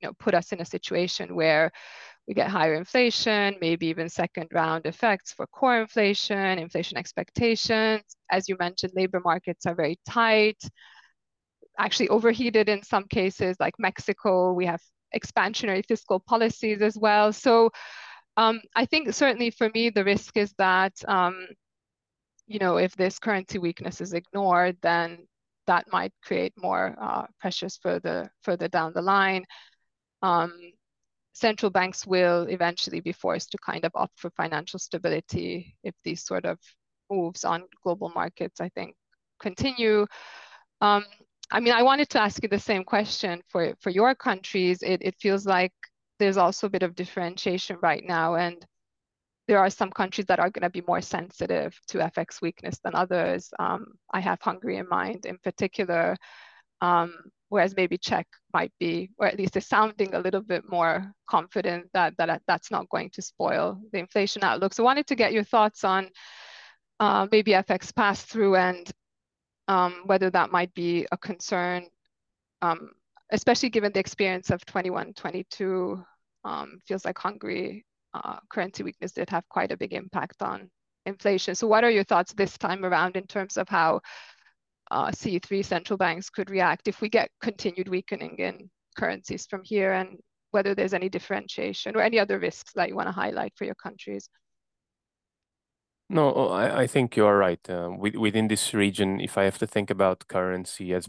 you 0.00 0.08
know, 0.08 0.12
put 0.18 0.34
us 0.34 0.52
in 0.52 0.60
a 0.60 0.64
situation 0.64 1.34
where 1.34 1.70
we 2.26 2.34
get 2.34 2.48
higher 2.48 2.74
inflation, 2.74 3.56
maybe 3.60 3.86
even 3.86 4.08
second 4.08 4.48
round 4.52 4.86
effects 4.86 5.32
for 5.32 5.46
core 5.48 5.80
inflation, 5.80 6.58
inflation 6.58 6.96
expectations. 6.96 8.02
As 8.30 8.48
you 8.48 8.56
mentioned, 8.58 8.92
labor 8.94 9.20
markets 9.24 9.66
are 9.66 9.74
very 9.74 9.98
tight, 10.08 10.62
actually 11.78 12.08
overheated 12.08 12.68
in 12.68 12.82
some 12.82 13.04
cases, 13.08 13.56
like 13.58 13.74
Mexico. 13.78 14.52
We 14.52 14.66
have 14.66 14.80
expansionary 15.14 15.84
fiscal 15.84 16.20
policies 16.20 16.82
as 16.82 16.96
well. 16.96 17.32
So 17.32 17.70
um, 18.36 18.60
I 18.76 18.86
think 18.86 19.12
certainly 19.12 19.50
for 19.50 19.70
me, 19.74 19.90
the 19.90 20.04
risk 20.04 20.36
is 20.36 20.54
that 20.58 20.92
um, 21.08 21.46
you 22.50 22.58
know, 22.58 22.78
if 22.78 22.96
this 22.96 23.20
currency 23.20 23.58
weakness 23.58 24.00
is 24.00 24.12
ignored, 24.12 24.76
then 24.82 25.28
that 25.68 25.86
might 25.92 26.12
create 26.24 26.52
more 26.56 26.96
uh, 27.00 27.26
pressures 27.38 27.78
further 27.80 28.28
further 28.42 28.66
down 28.66 28.92
the 28.92 29.00
line. 29.02 29.44
Um, 30.20 30.52
central 31.32 31.70
banks 31.70 32.04
will 32.04 32.42
eventually 32.48 33.00
be 33.00 33.12
forced 33.12 33.52
to 33.52 33.58
kind 33.64 33.84
of 33.84 33.92
opt 33.94 34.18
for 34.18 34.30
financial 34.30 34.80
stability 34.80 35.76
if 35.84 35.94
these 36.02 36.24
sort 36.24 36.44
of 36.44 36.58
moves 37.08 37.44
on 37.44 37.62
global 37.84 38.10
markets, 38.16 38.60
I 38.60 38.68
think, 38.70 38.96
continue. 39.40 40.06
Um, 40.80 41.04
I 41.52 41.60
mean, 41.60 41.72
I 41.72 41.84
wanted 41.84 42.08
to 42.10 42.20
ask 42.20 42.42
you 42.42 42.48
the 42.48 42.58
same 42.58 42.82
question 42.82 43.42
for, 43.48 43.74
for 43.80 43.90
your 43.90 44.16
countries. 44.16 44.82
It, 44.82 45.02
it 45.02 45.14
feels 45.20 45.46
like 45.46 45.72
there's 46.18 46.36
also 46.36 46.66
a 46.66 46.70
bit 46.70 46.82
of 46.82 46.96
differentiation 46.96 47.76
right 47.80 48.02
now. 48.04 48.34
And 48.34 48.66
there 49.50 49.58
are 49.58 49.68
some 49.68 49.90
countries 49.90 50.26
that 50.28 50.38
are 50.38 50.48
going 50.48 50.62
to 50.62 50.70
be 50.70 50.84
more 50.86 51.00
sensitive 51.00 51.76
to 51.88 51.98
FX 51.98 52.40
weakness 52.40 52.78
than 52.84 52.94
others. 52.94 53.52
Um, 53.58 53.94
I 54.12 54.20
have 54.20 54.40
Hungary 54.40 54.76
in 54.76 54.88
mind 54.88 55.26
in 55.26 55.38
particular, 55.38 56.16
um, 56.80 57.12
whereas 57.48 57.74
maybe 57.74 57.98
Czech 57.98 58.28
might 58.54 58.72
be, 58.78 59.10
or 59.18 59.26
at 59.26 59.36
least 59.36 59.56
is 59.56 59.66
sounding 59.66 60.14
a 60.14 60.20
little 60.20 60.40
bit 60.40 60.70
more 60.70 61.12
confident 61.28 61.86
that, 61.94 62.16
that 62.16 62.42
that's 62.46 62.70
not 62.70 62.88
going 62.90 63.10
to 63.10 63.22
spoil 63.22 63.80
the 63.92 63.98
inflation 63.98 64.44
outlook. 64.44 64.72
So 64.72 64.84
I 64.84 64.90
wanted 64.90 65.08
to 65.08 65.16
get 65.16 65.32
your 65.32 65.42
thoughts 65.42 65.82
on 65.82 66.10
uh, 67.00 67.26
maybe 67.32 67.50
FX 67.50 67.92
pass 67.92 68.22
through 68.22 68.54
and 68.54 68.88
um, 69.66 70.02
whether 70.06 70.30
that 70.30 70.52
might 70.52 70.72
be 70.74 71.08
a 71.10 71.18
concern, 71.18 71.86
um, 72.62 72.92
especially 73.32 73.70
given 73.70 73.90
the 73.90 73.98
experience 73.98 74.50
of 74.50 74.64
21, 74.64 75.14
22. 75.14 76.04
Um, 76.44 76.78
feels 76.86 77.04
like 77.04 77.18
Hungary 77.18 77.84
uh, 78.14 78.38
currency 78.50 78.82
weakness 78.82 79.12
did 79.12 79.30
have 79.30 79.48
quite 79.48 79.72
a 79.72 79.76
big 79.76 79.92
impact 79.92 80.42
on 80.42 80.70
inflation. 81.06 81.54
So 81.54 81.66
what 81.66 81.84
are 81.84 81.90
your 81.90 82.04
thoughts 82.04 82.32
this 82.32 82.56
time 82.58 82.84
around 82.84 83.16
in 83.16 83.26
terms 83.26 83.56
of 83.56 83.68
how 83.68 84.00
uh, 84.90 85.12
CE-3 85.12 85.64
central 85.64 85.96
banks 85.96 86.30
could 86.30 86.50
react 86.50 86.88
if 86.88 87.00
we 87.00 87.08
get 87.08 87.30
continued 87.40 87.88
weakening 87.88 88.36
in 88.38 88.70
currencies 88.96 89.46
from 89.46 89.62
here 89.64 89.92
and 89.92 90.18
whether 90.50 90.74
there's 90.74 90.94
any 90.94 91.08
differentiation 91.08 91.96
or 91.96 92.02
any 92.02 92.18
other 92.18 92.38
risks 92.38 92.72
that 92.74 92.88
you 92.88 92.96
want 92.96 93.08
to 93.08 93.12
highlight 93.12 93.52
for 93.56 93.64
your 93.64 93.76
countries? 93.76 94.28
No, 96.08 96.48
I, 96.48 96.82
I 96.82 96.86
think 96.88 97.16
you 97.16 97.24
are 97.24 97.38
right. 97.38 97.70
Uh, 97.70 97.90
within 97.96 98.48
this 98.48 98.74
region, 98.74 99.20
if 99.20 99.38
I 99.38 99.44
have 99.44 99.58
to 99.58 99.66
think 99.66 99.90
about 99.90 100.26
currency 100.26 100.92
as 100.92 101.08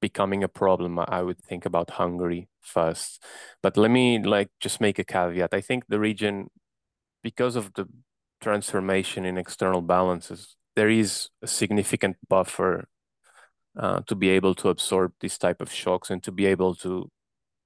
becoming 0.00 0.42
a 0.42 0.48
problem, 0.48 0.98
I 0.98 1.22
would 1.22 1.38
think 1.38 1.66
about 1.66 1.90
Hungary 1.90 2.48
first. 2.60 3.22
But 3.62 3.76
let 3.76 3.90
me 3.90 4.22
like 4.22 4.50
just 4.60 4.80
make 4.80 4.98
a 4.98 5.04
caveat. 5.04 5.54
I 5.54 5.60
think 5.60 5.84
the 5.88 6.00
region, 6.00 6.48
because 7.22 7.56
of 7.56 7.72
the 7.74 7.88
transformation 8.40 9.24
in 9.24 9.38
external 9.38 9.82
balances, 9.82 10.56
there 10.74 10.90
is 10.90 11.28
a 11.42 11.46
significant 11.46 12.16
buffer 12.28 12.88
uh, 13.78 14.00
to 14.06 14.14
be 14.14 14.28
able 14.28 14.54
to 14.54 14.68
absorb 14.68 15.12
these 15.20 15.38
type 15.38 15.60
of 15.60 15.72
shocks 15.72 16.10
and 16.10 16.22
to 16.22 16.32
be 16.32 16.46
able 16.46 16.74
to 16.74 17.10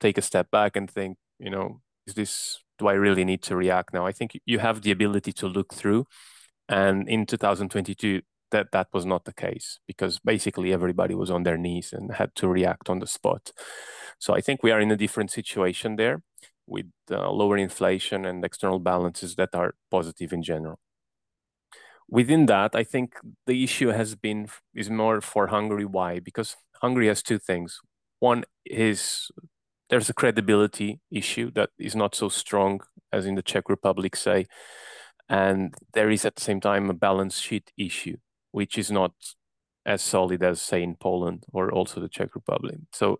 take 0.00 0.18
a 0.18 0.22
step 0.22 0.50
back 0.50 0.76
and 0.76 0.90
think, 0.90 1.18
you 1.38 1.50
know, 1.50 1.80
is 2.06 2.14
this, 2.14 2.62
do 2.78 2.86
I 2.88 2.94
really 2.94 3.24
need 3.24 3.42
to 3.42 3.56
react 3.56 3.92
now? 3.92 4.06
I 4.06 4.12
think 4.12 4.38
you 4.46 4.58
have 4.58 4.82
the 4.82 4.90
ability 4.90 5.32
to 5.34 5.46
look 5.46 5.74
through. 5.74 6.06
And 6.68 7.08
in 7.08 7.26
2022, 7.26 8.22
that 8.50 8.72
that 8.72 8.88
was 8.92 9.06
not 9.06 9.24
the 9.24 9.32
case 9.32 9.78
because 9.86 10.18
basically 10.18 10.72
everybody 10.72 11.14
was 11.14 11.30
on 11.30 11.42
their 11.42 11.58
knees 11.58 11.92
and 11.92 12.14
had 12.14 12.34
to 12.36 12.48
react 12.48 12.88
on 12.88 12.98
the 12.98 13.06
spot. 13.06 13.52
So 14.18 14.34
I 14.34 14.40
think 14.40 14.62
we 14.62 14.70
are 14.70 14.80
in 14.80 14.90
a 14.90 14.96
different 14.96 15.30
situation 15.30 15.96
there 15.96 16.22
with 16.66 16.86
uh, 17.10 17.30
lower 17.30 17.56
inflation 17.56 18.24
and 18.24 18.44
external 18.44 18.78
balances 18.78 19.34
that 19.36 19.54
are 19.54 19.74
positive 19.90 20.32
in 20.32 20.42
general. 20.42 20.78
Within 22.08 22.46
that, 22.46 22.74
I 22.74 22.84
think 22.84 23.14
the 23.46 23.62
issue 23.62 23.88
has 23.88 24.14
been 24.14 24.48
is 24.74 24.90
more 24.90 25.20
for 25.20 25.48
Hungary. 25.48 25.84
Why? 25.84 26.18
Because 26.18 26.56
Hungary 26.82 27.06
has 27.06 27.22
two 27.22 27.38
things. 27.38 27.80
One 28.18 28.44
is 28.64 29.30
there's 29.90 30.08
a 30.08 30.14
credibility 30.14 31.00
issue 31.10 31.50
that 31.52 31.70
is 31.78 31.94
not 31.94 32.14
so 32.14 32.28
strong 32.28 32.80
as 33.12 33.26
in 33.26 33.34
the 33.34 33.42
Czech 33.42 33.68
Republic, 33.68 34.16
say, 34.16 34.46
and 35.28 35.74
there 35.94 36.10
is 36.10 36.24
at 36.24 36.36
the 36.36 36.42
same 36.42 36.60
time 36.60 36.90
a 36.90 36.94
balance 36.94 37.38
sheet 37.38 37.72
issue, 37.76 38.16
which 38.52 38.78
is 38.78 38.90
not 38.90 39.12
as 39.86 40.02
solid 40.02 40.42
as 40.42 40.60
say 40.60 40.82
in 40.82 40.94
Poland 40.94 41.44
or 41.52 41.72
also 41.72 42.00
the 42.00 42.08
Czech 42.08 42.34
Republic. 42.34 42.78
So 42.92 43.18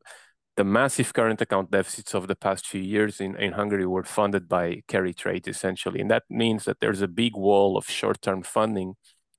the 0.56 0.64
massive 0.64 1.12
current 1.14 1.40
account 1.40 1.70
deficits 1.70 2.14
of 2.14 2.28
the 2.28 2.36
past 2.36 2.66
few 2.66 2.82
years 2.82 3.20
in, 3.20 3.34
in 3.36 3.52
Hungary 3.52 3.86
were 3.86 4.04
funded 4.04 4.48
by 4.48 4.82
carry 4.88 5.14
trade 5.14 5.48
essentially. 5.48 6.00
And 6.00 6.10
that 6.10 6.24
means 6.28 6.64
that 6.64 6.80
there's 6.80 7.00
a 7.00 7.08
big 7.08 7.34
wall 7.34 7.76
of 7.76 7.88
short-term 7.88 8.42
funding 8.42 8.96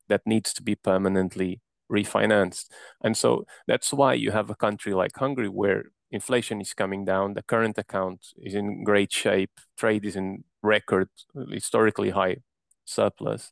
that 0.08 0.22
needs 0.26 0.54
to 0.54 0.64
be 0.64 0.76
permanently 0.76 1.62
refinanced. 1.92 2.66
And 3.04 3.16
so 3.16 3.46
that's 3.68 3.94
why 3.94 4.14
you 4.14 4.32
have 4.32 4.50
a 4.50 4.56
country 4.56 4.94
like 4.94 5.16
Hungary 5.16 5.50
where 5.50 5.86
inflation 6.10 6.60
is 6.60 6.74
coming 6.74 7.06
down, 7.06 7.34
the 7.34 7.44
current 7.44 7.78
account 7.78 8.28
is 8.42 8.56
in 8.56 8.84
great 8.84 9.12
shape, 9.12 9.52
trade 9.78 10.06
is 10.06 10.16
in 10.16 10.44
record 10.64 11.10
historically 11.50 12.12
high 12.12 12.38
surplus. 12.86 13.52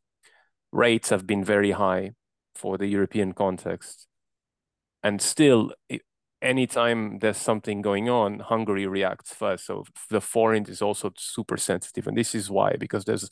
Rates 0.72 1.10
have 1.10 1.26
been 1.26 1.44
very 1.44 1.72
high 1.72 2.12
for 2.60 2.78
the 2.78 2.88
European 2.88 3.34
context. 3.34 4.08
And 5.02 5.22
still, 5.22 5.72
anytime 6.42 7.20
there's 7.20 7.38
something 7.38 7.82
going 7.82 8.10
on, 8.10 8.40
Hungary 8.40 8.86
reacts 8.88 9.34
first. 9.34 9.66
So 9.66 9.86
the 10.10 10.22
foreign 10.22 10.66
is 10.66 10.82
also 10.82 11.12
super 11.18 11.58
sensitive. 11.58 12.08
And 12.08 12.18
this 12.18 12.36
is 12.36 12.50
why, 12.50 12.76
because 12.78 13.06
there's 13.06 13.30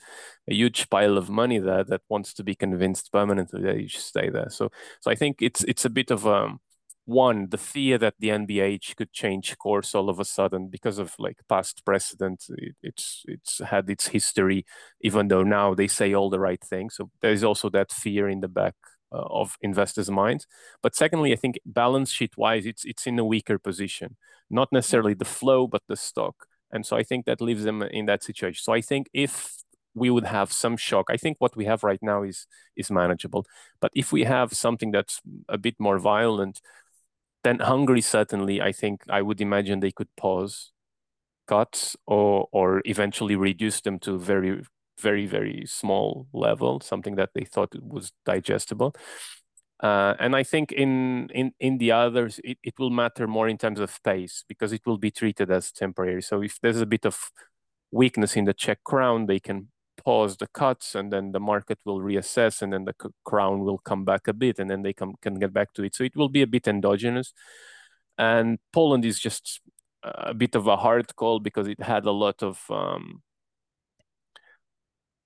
a 0.49 0.53
huge 0.53 0.89
pile 0.89 1.17
of 1.17 1.29
money 1.29 1.59
there 1.59 1.83
that 1.85 2.01
wants 2.09 2.33
to 2.35 2.43
be 2.43 2.55
convinced 2.55 3.11
permanently 3.11 3.61
that 3.63 3.79
you 3.81 3.87
should 3.87 4.01
stay 4.01 4.29
there. 4.29 4.49
So 4.49 4.69
so 5.01 5.11
I 5.11 5.15
think 5.15 5.41
it's 5.41 5.63
it's 5.63 5.85
a 5.85 5.89
bit 5.89 6.11
of 6.11 6.25
um 6.25 6.59
one, 7.07 7.47
the 7.51 7.57
fear 7.57 7.97
that 7.99 8.15
the 8.19 8.31
NBH 8.31 8.97
could 8.97 9.13
change 9.13 9.57
course 9.57 9.95
all 9.95 10.09
of 10.09 10.19
a 10.19 10.25
sudden 10.25 10.67
because 10.67 10.97
of 10.97 11.15
like 11.17 11.37
past 11.47 11.85
precedent. 11.85 12.43
It, 12.49 12.75
it's 12.83 13.23
it's 13.27 13.59
had 13.59 13.89
its 13.89 14.09
history, 14.09 14.65
even 14.99 15.29
though 15.29 15.43
now 15.43 15.73
they 15.73 15.87
say 15.87 16.13
all 16.13 16.29
the 16.29 16.39
right 16.39 16.61
things. 16.61 16.95
So 16.97 17.09
there 17.21 17.31
is 17.31 17.45
also 17.45 17.69
that 17.69 17.93
fear 17.93 18.27
in 18.27 18.41
the 18.41 18.49
back 18.49 18.75
uh, 19.13 19.23
of 19.29 19.55
investors' 19.61 20.11
minds. 20.11 20.47
But 20.83 20.95
secondly, 20.95 21.31
I 21.31 21.37
think 21.37 21.59
balance 21.65 22.11
sheet 22.11 22.35
wise, 22.37 22.65
it's 22.65 22.83
it's 22.83 23.07
in 23.07 23.17
a 23.17 23.25
weaker 23.25 23.57
position. 23.57 24.17
Not 24.49 24.73
necessarily 24.73 25.13
the 25.13 25.23
flow, 25.25 25.65
but 25.65 25.83
the 25.87 25.95
stock. 25.95 26.35
And 26.73 26.85
so 26.85 26.97
I 26.97 27.03
think 27.03 27.25
that 27.25 27.39
leaves 27.39 27.63
them 27.63 27.81
in 27.83 28.05
that 28.07 28.21
situation. 28.21 28.61
So 28.61 28.73
I 28.73 28.81
think 28.81 29.07
if 29.13 29.53
we 29.95 30.09
would 30.11 30.25
have 30.25 30.51
some 30.51 30.77
shock. 30.77 31.07
I 31.09 31.17
think 31.17 31.37
what 31.39 31.55
we 31.55 31.65
have 31.65 31.83
right 31.83 31.99
now 32.03 32.21
is 32.23 32.45
is 32.75 32.91
manageable. 32.91 33.45
But 33.79 33.91
if 33.95 34.11
we 34.11 34.25
have 34.25 34.53
something 34.53 34.91
that's 34.91 35.21
a 35.49 35.57
bit 35.57 35.75
more 35.79 35.97
violent, 35.97 36.61
then 37.47 37.59
Hungary 37.59 38.01
certainly, 38.01 38.61
I 38.61 38.71
think 38.71 39.03
I 39.09 39.21
would 39.21 39.41
imagine 39.41 39.79
they 39.79 39.91
could 39.91 40.13
pause 40.17 40.71
cuts 41.47 41.95
or 42.05 42.47
or 42.51 42.81
eventually 42.85 43.35
reduce 43.35 43.81
them 43.81 43.99
to 43.99 44.19
very 44.19 44.61
very 45.01 45.25
very 45.25 45.65
small 45.65 46.27
level, 46.33 46.81
something 46.81 47.15
that 47.15 47.29
they 47.33 47.45
thought 47.45 47.73
was 47.81 48.11
digestible. 48.25 48.93
Uh, 49.79 50.15
and 50.19 50.35
I 50.35 50.43
think 50.43 50.71
in 50.71 51.29
in 51.33 51.53
in 51.59 51.77
the 51.77 51.91
others, 51.91 52.39
it, 52.43 52.57
it 52.63 52.73
will 52.79 52.89
matter 52.89 53.27
more 53.27 53.47
in 53.47 53.57
terms 53.57 53.79
of 53.79 54.01
pace 54.03 54.43
because 54.47 54.73
it 54.73 54.81
will 54.85 54.97
be 54.97 55.11
treated 55.11 55.51
as 55.51 55.71
temporary. 55.71 56.21
So 56.21 56.41
if 56.41 56.59
there's 56.61 56.81
a 56.81 56.85
bit 56.85 57.05
of 57.05 57.17
weakness 57.91 58.35
in 58.35 58.45
the 58.45 58.53
Czech 58.53 58.83
crown, 58.83 59.27
they 59.27 59.39
can 59.39 59.69
pause 59.97 60.37
the 60.37 60.47
cuts 60.47 60.95
and 60.95 61.11
then 61.11 61.31
the 61.31 61.39
market 61.39 61.79
will 61.85 61.99
reassess 61.99 62.61
and 62.61 62.71
then 62.71 62.85
the 62.85 62.95
crown 63.25 63.59
will 63.59 63.77
come 63.79 64.05
back 64.05 64.27
a 64.27 64.33
bit 64.33 64.59
and 64.59 64.69
then 64.69 64.81
they 64.81 64.93
come, 64.93 65.15
can 65.21 65.35
get 65.35 65.53
back 65.53 65.73
to 65.73 65.83
it. 65.83 65.95
So 65.95 66.03
it 66.03 66.15
will 66.15 66.29
be 66.29 66.41
a 66.41 66.47
bit 66.47 66.67
endogenous. 66.67 67.33
And 68.17 68.59
Poland 68.73 69.05
is 69.05 69.19
just 69.19 69.61
a 70.03 70.33
bit 70.33 70.55
of 70.55 70.67
a 70.67 70.77
hard 70.77 71.15
call 71.15 71.39
because 71.39 71.67
it 71.67 71.81
had 71.81 72.05
a 72.05 72.11
lot 72.11 72.41
of, 72.41 72.63
um, 72.69 73.21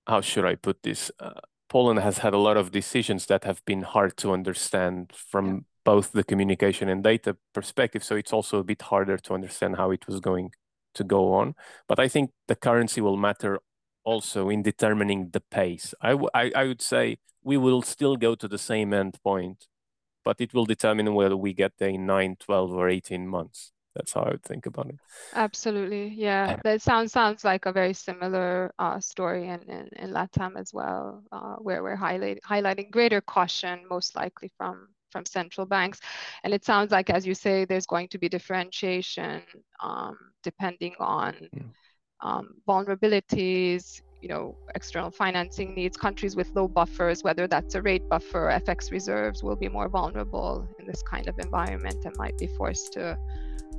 how 0.06 0.20
should 0.20 0.44
I 0.44 0.56
put 0.56 0.82
this? 0.82 1.10
Uh, 1.20 1.40
Poland 1.68 2.00
has 2.00 2.18
had 2.18 2.34
a 2.34 2.38
lot 2.38 2.56
of 2.56 2.70
decisions 2.70 3.26
that 3.26 3.44
have 3.44 3.64
been 3.64 3.82
hard 3.82 4.16
to 4.18 4.32
understand 4.32 5.12
from 5.14 5.46
yeah. 5.46 5.60
both 5.84 6.12
the 6.12 6.24
communication 6.24 6.88
and 6.88 7.02
data 7.02 7.36
perspective. 7.54 8.04
So 8.04 8.16
it's 8.16 8.32
also 8.32 8.58
a 8.58 8.64
bit 8.64 8.82
harder 8.82 9.16
to 9.16 9.34
understand 9.34 9.76
how 9.76 9.90
it 9.90 10.06
was 10.06 10.20
going 10.20 10.50
to 10.94 11.04
go 11.04 11.32
on. 11.32 11.54
But 11.88 11.98
I 11.98 12.08
think 12.08 12.30
the 12.48 12.56
currency 12.56 13.00
will 13.00 13.16
matter 13.16 13.60
also 14.04 14.48
in 14.48 14.62
determining 14.62 15.30
the 15.30 15.40
pace. 15.40 15.94
I, 16.00 16.18
I, 16.34 16.52
I 16.54 16.64
would 16.64 16.82
say 16.82 17.18
we 17.42 17.56
will 17.56 17.82
still 17.82 18.16
go 18.16 18.34
to 18.34 18.48
the 18.48 18.58
same 18.58 18.92
end 18.92 19.18
point, 19.22 19.66
but 20.24 20.40
it 20.40 20.54
will 20.54 20.66
determine 20.66 21.14
whether 21.14 21.36
we 21.36 21.52
get 21.52 21.72
there 21.78 21.88
in 21.88 22.06
9, 22.06 22.36
12, 22.38 22.72
or 22.72 22.88
18 22.88 23.26
months. 23.26 23.72
That's 23.94 24.14
how 24.14 24.22
I 24.22 24.30
would 24.30 24.42
think 24.42 24.66
about 24.66 24.86
it. 24.88 24.98
Absolutely. 25.34 26.08
Yeah. 26.08 26.56
That 26.64 26.80
sounds 26.80 27.12
sounds 27.12 27.44
like 27.44 27.66
a 27.66 27.72
very 27.72 27.92
similar 27.92 28.72
uh, 28.78 28.98
story 29.00 29.48
in, 29.48 29.60
in, 29.68 29.88
in 29.96 30.12
LATAM 30.12 30.56
as 30.56 30.72
well, 30.72 31.22
uh, 31.30 31.56
where 31.56 31.82
we're 31.82 31.96
highlight, 31.96 32.40
highlighting 32.42 32.90
greater 32.90 33.20
caution, 33.20 33.80
most 33.90 34.16
likely 34.16 34.50
from 34.56 34.88
from 35.10 35.26
central 35.26 35.66
banks. 35.66 36.00
And 36.42 36.54
it 36.54 36.64
sounds 36.64 36.90
like, 36.90 37.10
as 37.10 37.26
you 37.26 37.34
say, 37.34 37.66
there's 37.66 37.84
going 37.84 38.08
to 38.08 38.18
be 38.18 38.30
differentiation 38.30 39.42
um, 39.82 40.16
depending 40.42 40.94
on 40.98 41.34
mm 41.54 41.70
um, 42.22 42.54
vulnerabilities, 42.68 44.00
you 44.20 44.28
know, 44.28 44.56
external 44.74 45.10
financing 45.10 45.74
needs, 45.74 45.96
countries 45.96 46.36
with 46.36 46.48
low 46.54 46.68
buffers, 46.68 47.24
whether 47.24 47.46
that's 47.46 47.74
a 47.74 47.82
rate 47.82 48.08
buffer 48.08 48.48
or 48.48 48.52
FX 48.52 48.92
reserves, 48.92 49.42
will 49.42 49.56
be 49.56 49.68
more 49.68 49.88
vulnerable 49.88 50.66
in 50.78 50.86
this 50.86 51.02
kind 51.02 51.28
of 51.28 51.38
environment 51.38 52.04
and 52.04 52.16
might 52.16 52.38
be 52.38 52.46
forced 52.46 52.92
to 52.92 53.18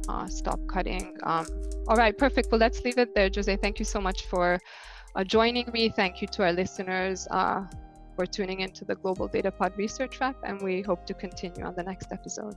uh, 0.10 0.28
stop 0.28 0.60
cutting. 0.68 1.18
Um, 1.24 1.46
all 1.88 1.96
right, 1.96 2.18
perfect. 2.18 2.52
Well, 2.52 2.60
let's 2.60 2.82
leave 2.82 2.98
it 2.98 3.16
there, 3.16 3.30
Jose. 3.34 3.56
Thank 3.58 3.80
you 3.80 3.86
so 3.86 4.02
much 4.02 4.26
for 4.26 4.60
uh, 5.16 5.24
joining 5.24 5.72
me. 5.72 5.90
Thank 5.90 6.22
you 6.22 6.28
to 6.30 6.44
our 6.44 6.52
listeners 6.52 7.28
uh, 7.32 7.64
for 8.16 8.26
tuning 8.26 8.60
into 8.60 8.84
the 8.84 8.96
Global 8.96 9.28
Data 9.28 9.52
Pod 9.52 9.74
Research 9.78 10.20
Wrap, 10.20 10.36
and 10.44 10.62
we 10.62 10.82
hope 10.82 11.06
to 11.06 11.14
continue 11.14 11.64
on 11.64 11.74
the 11.76 11.84
next 11.84 12.12
episode. 12.12 12.56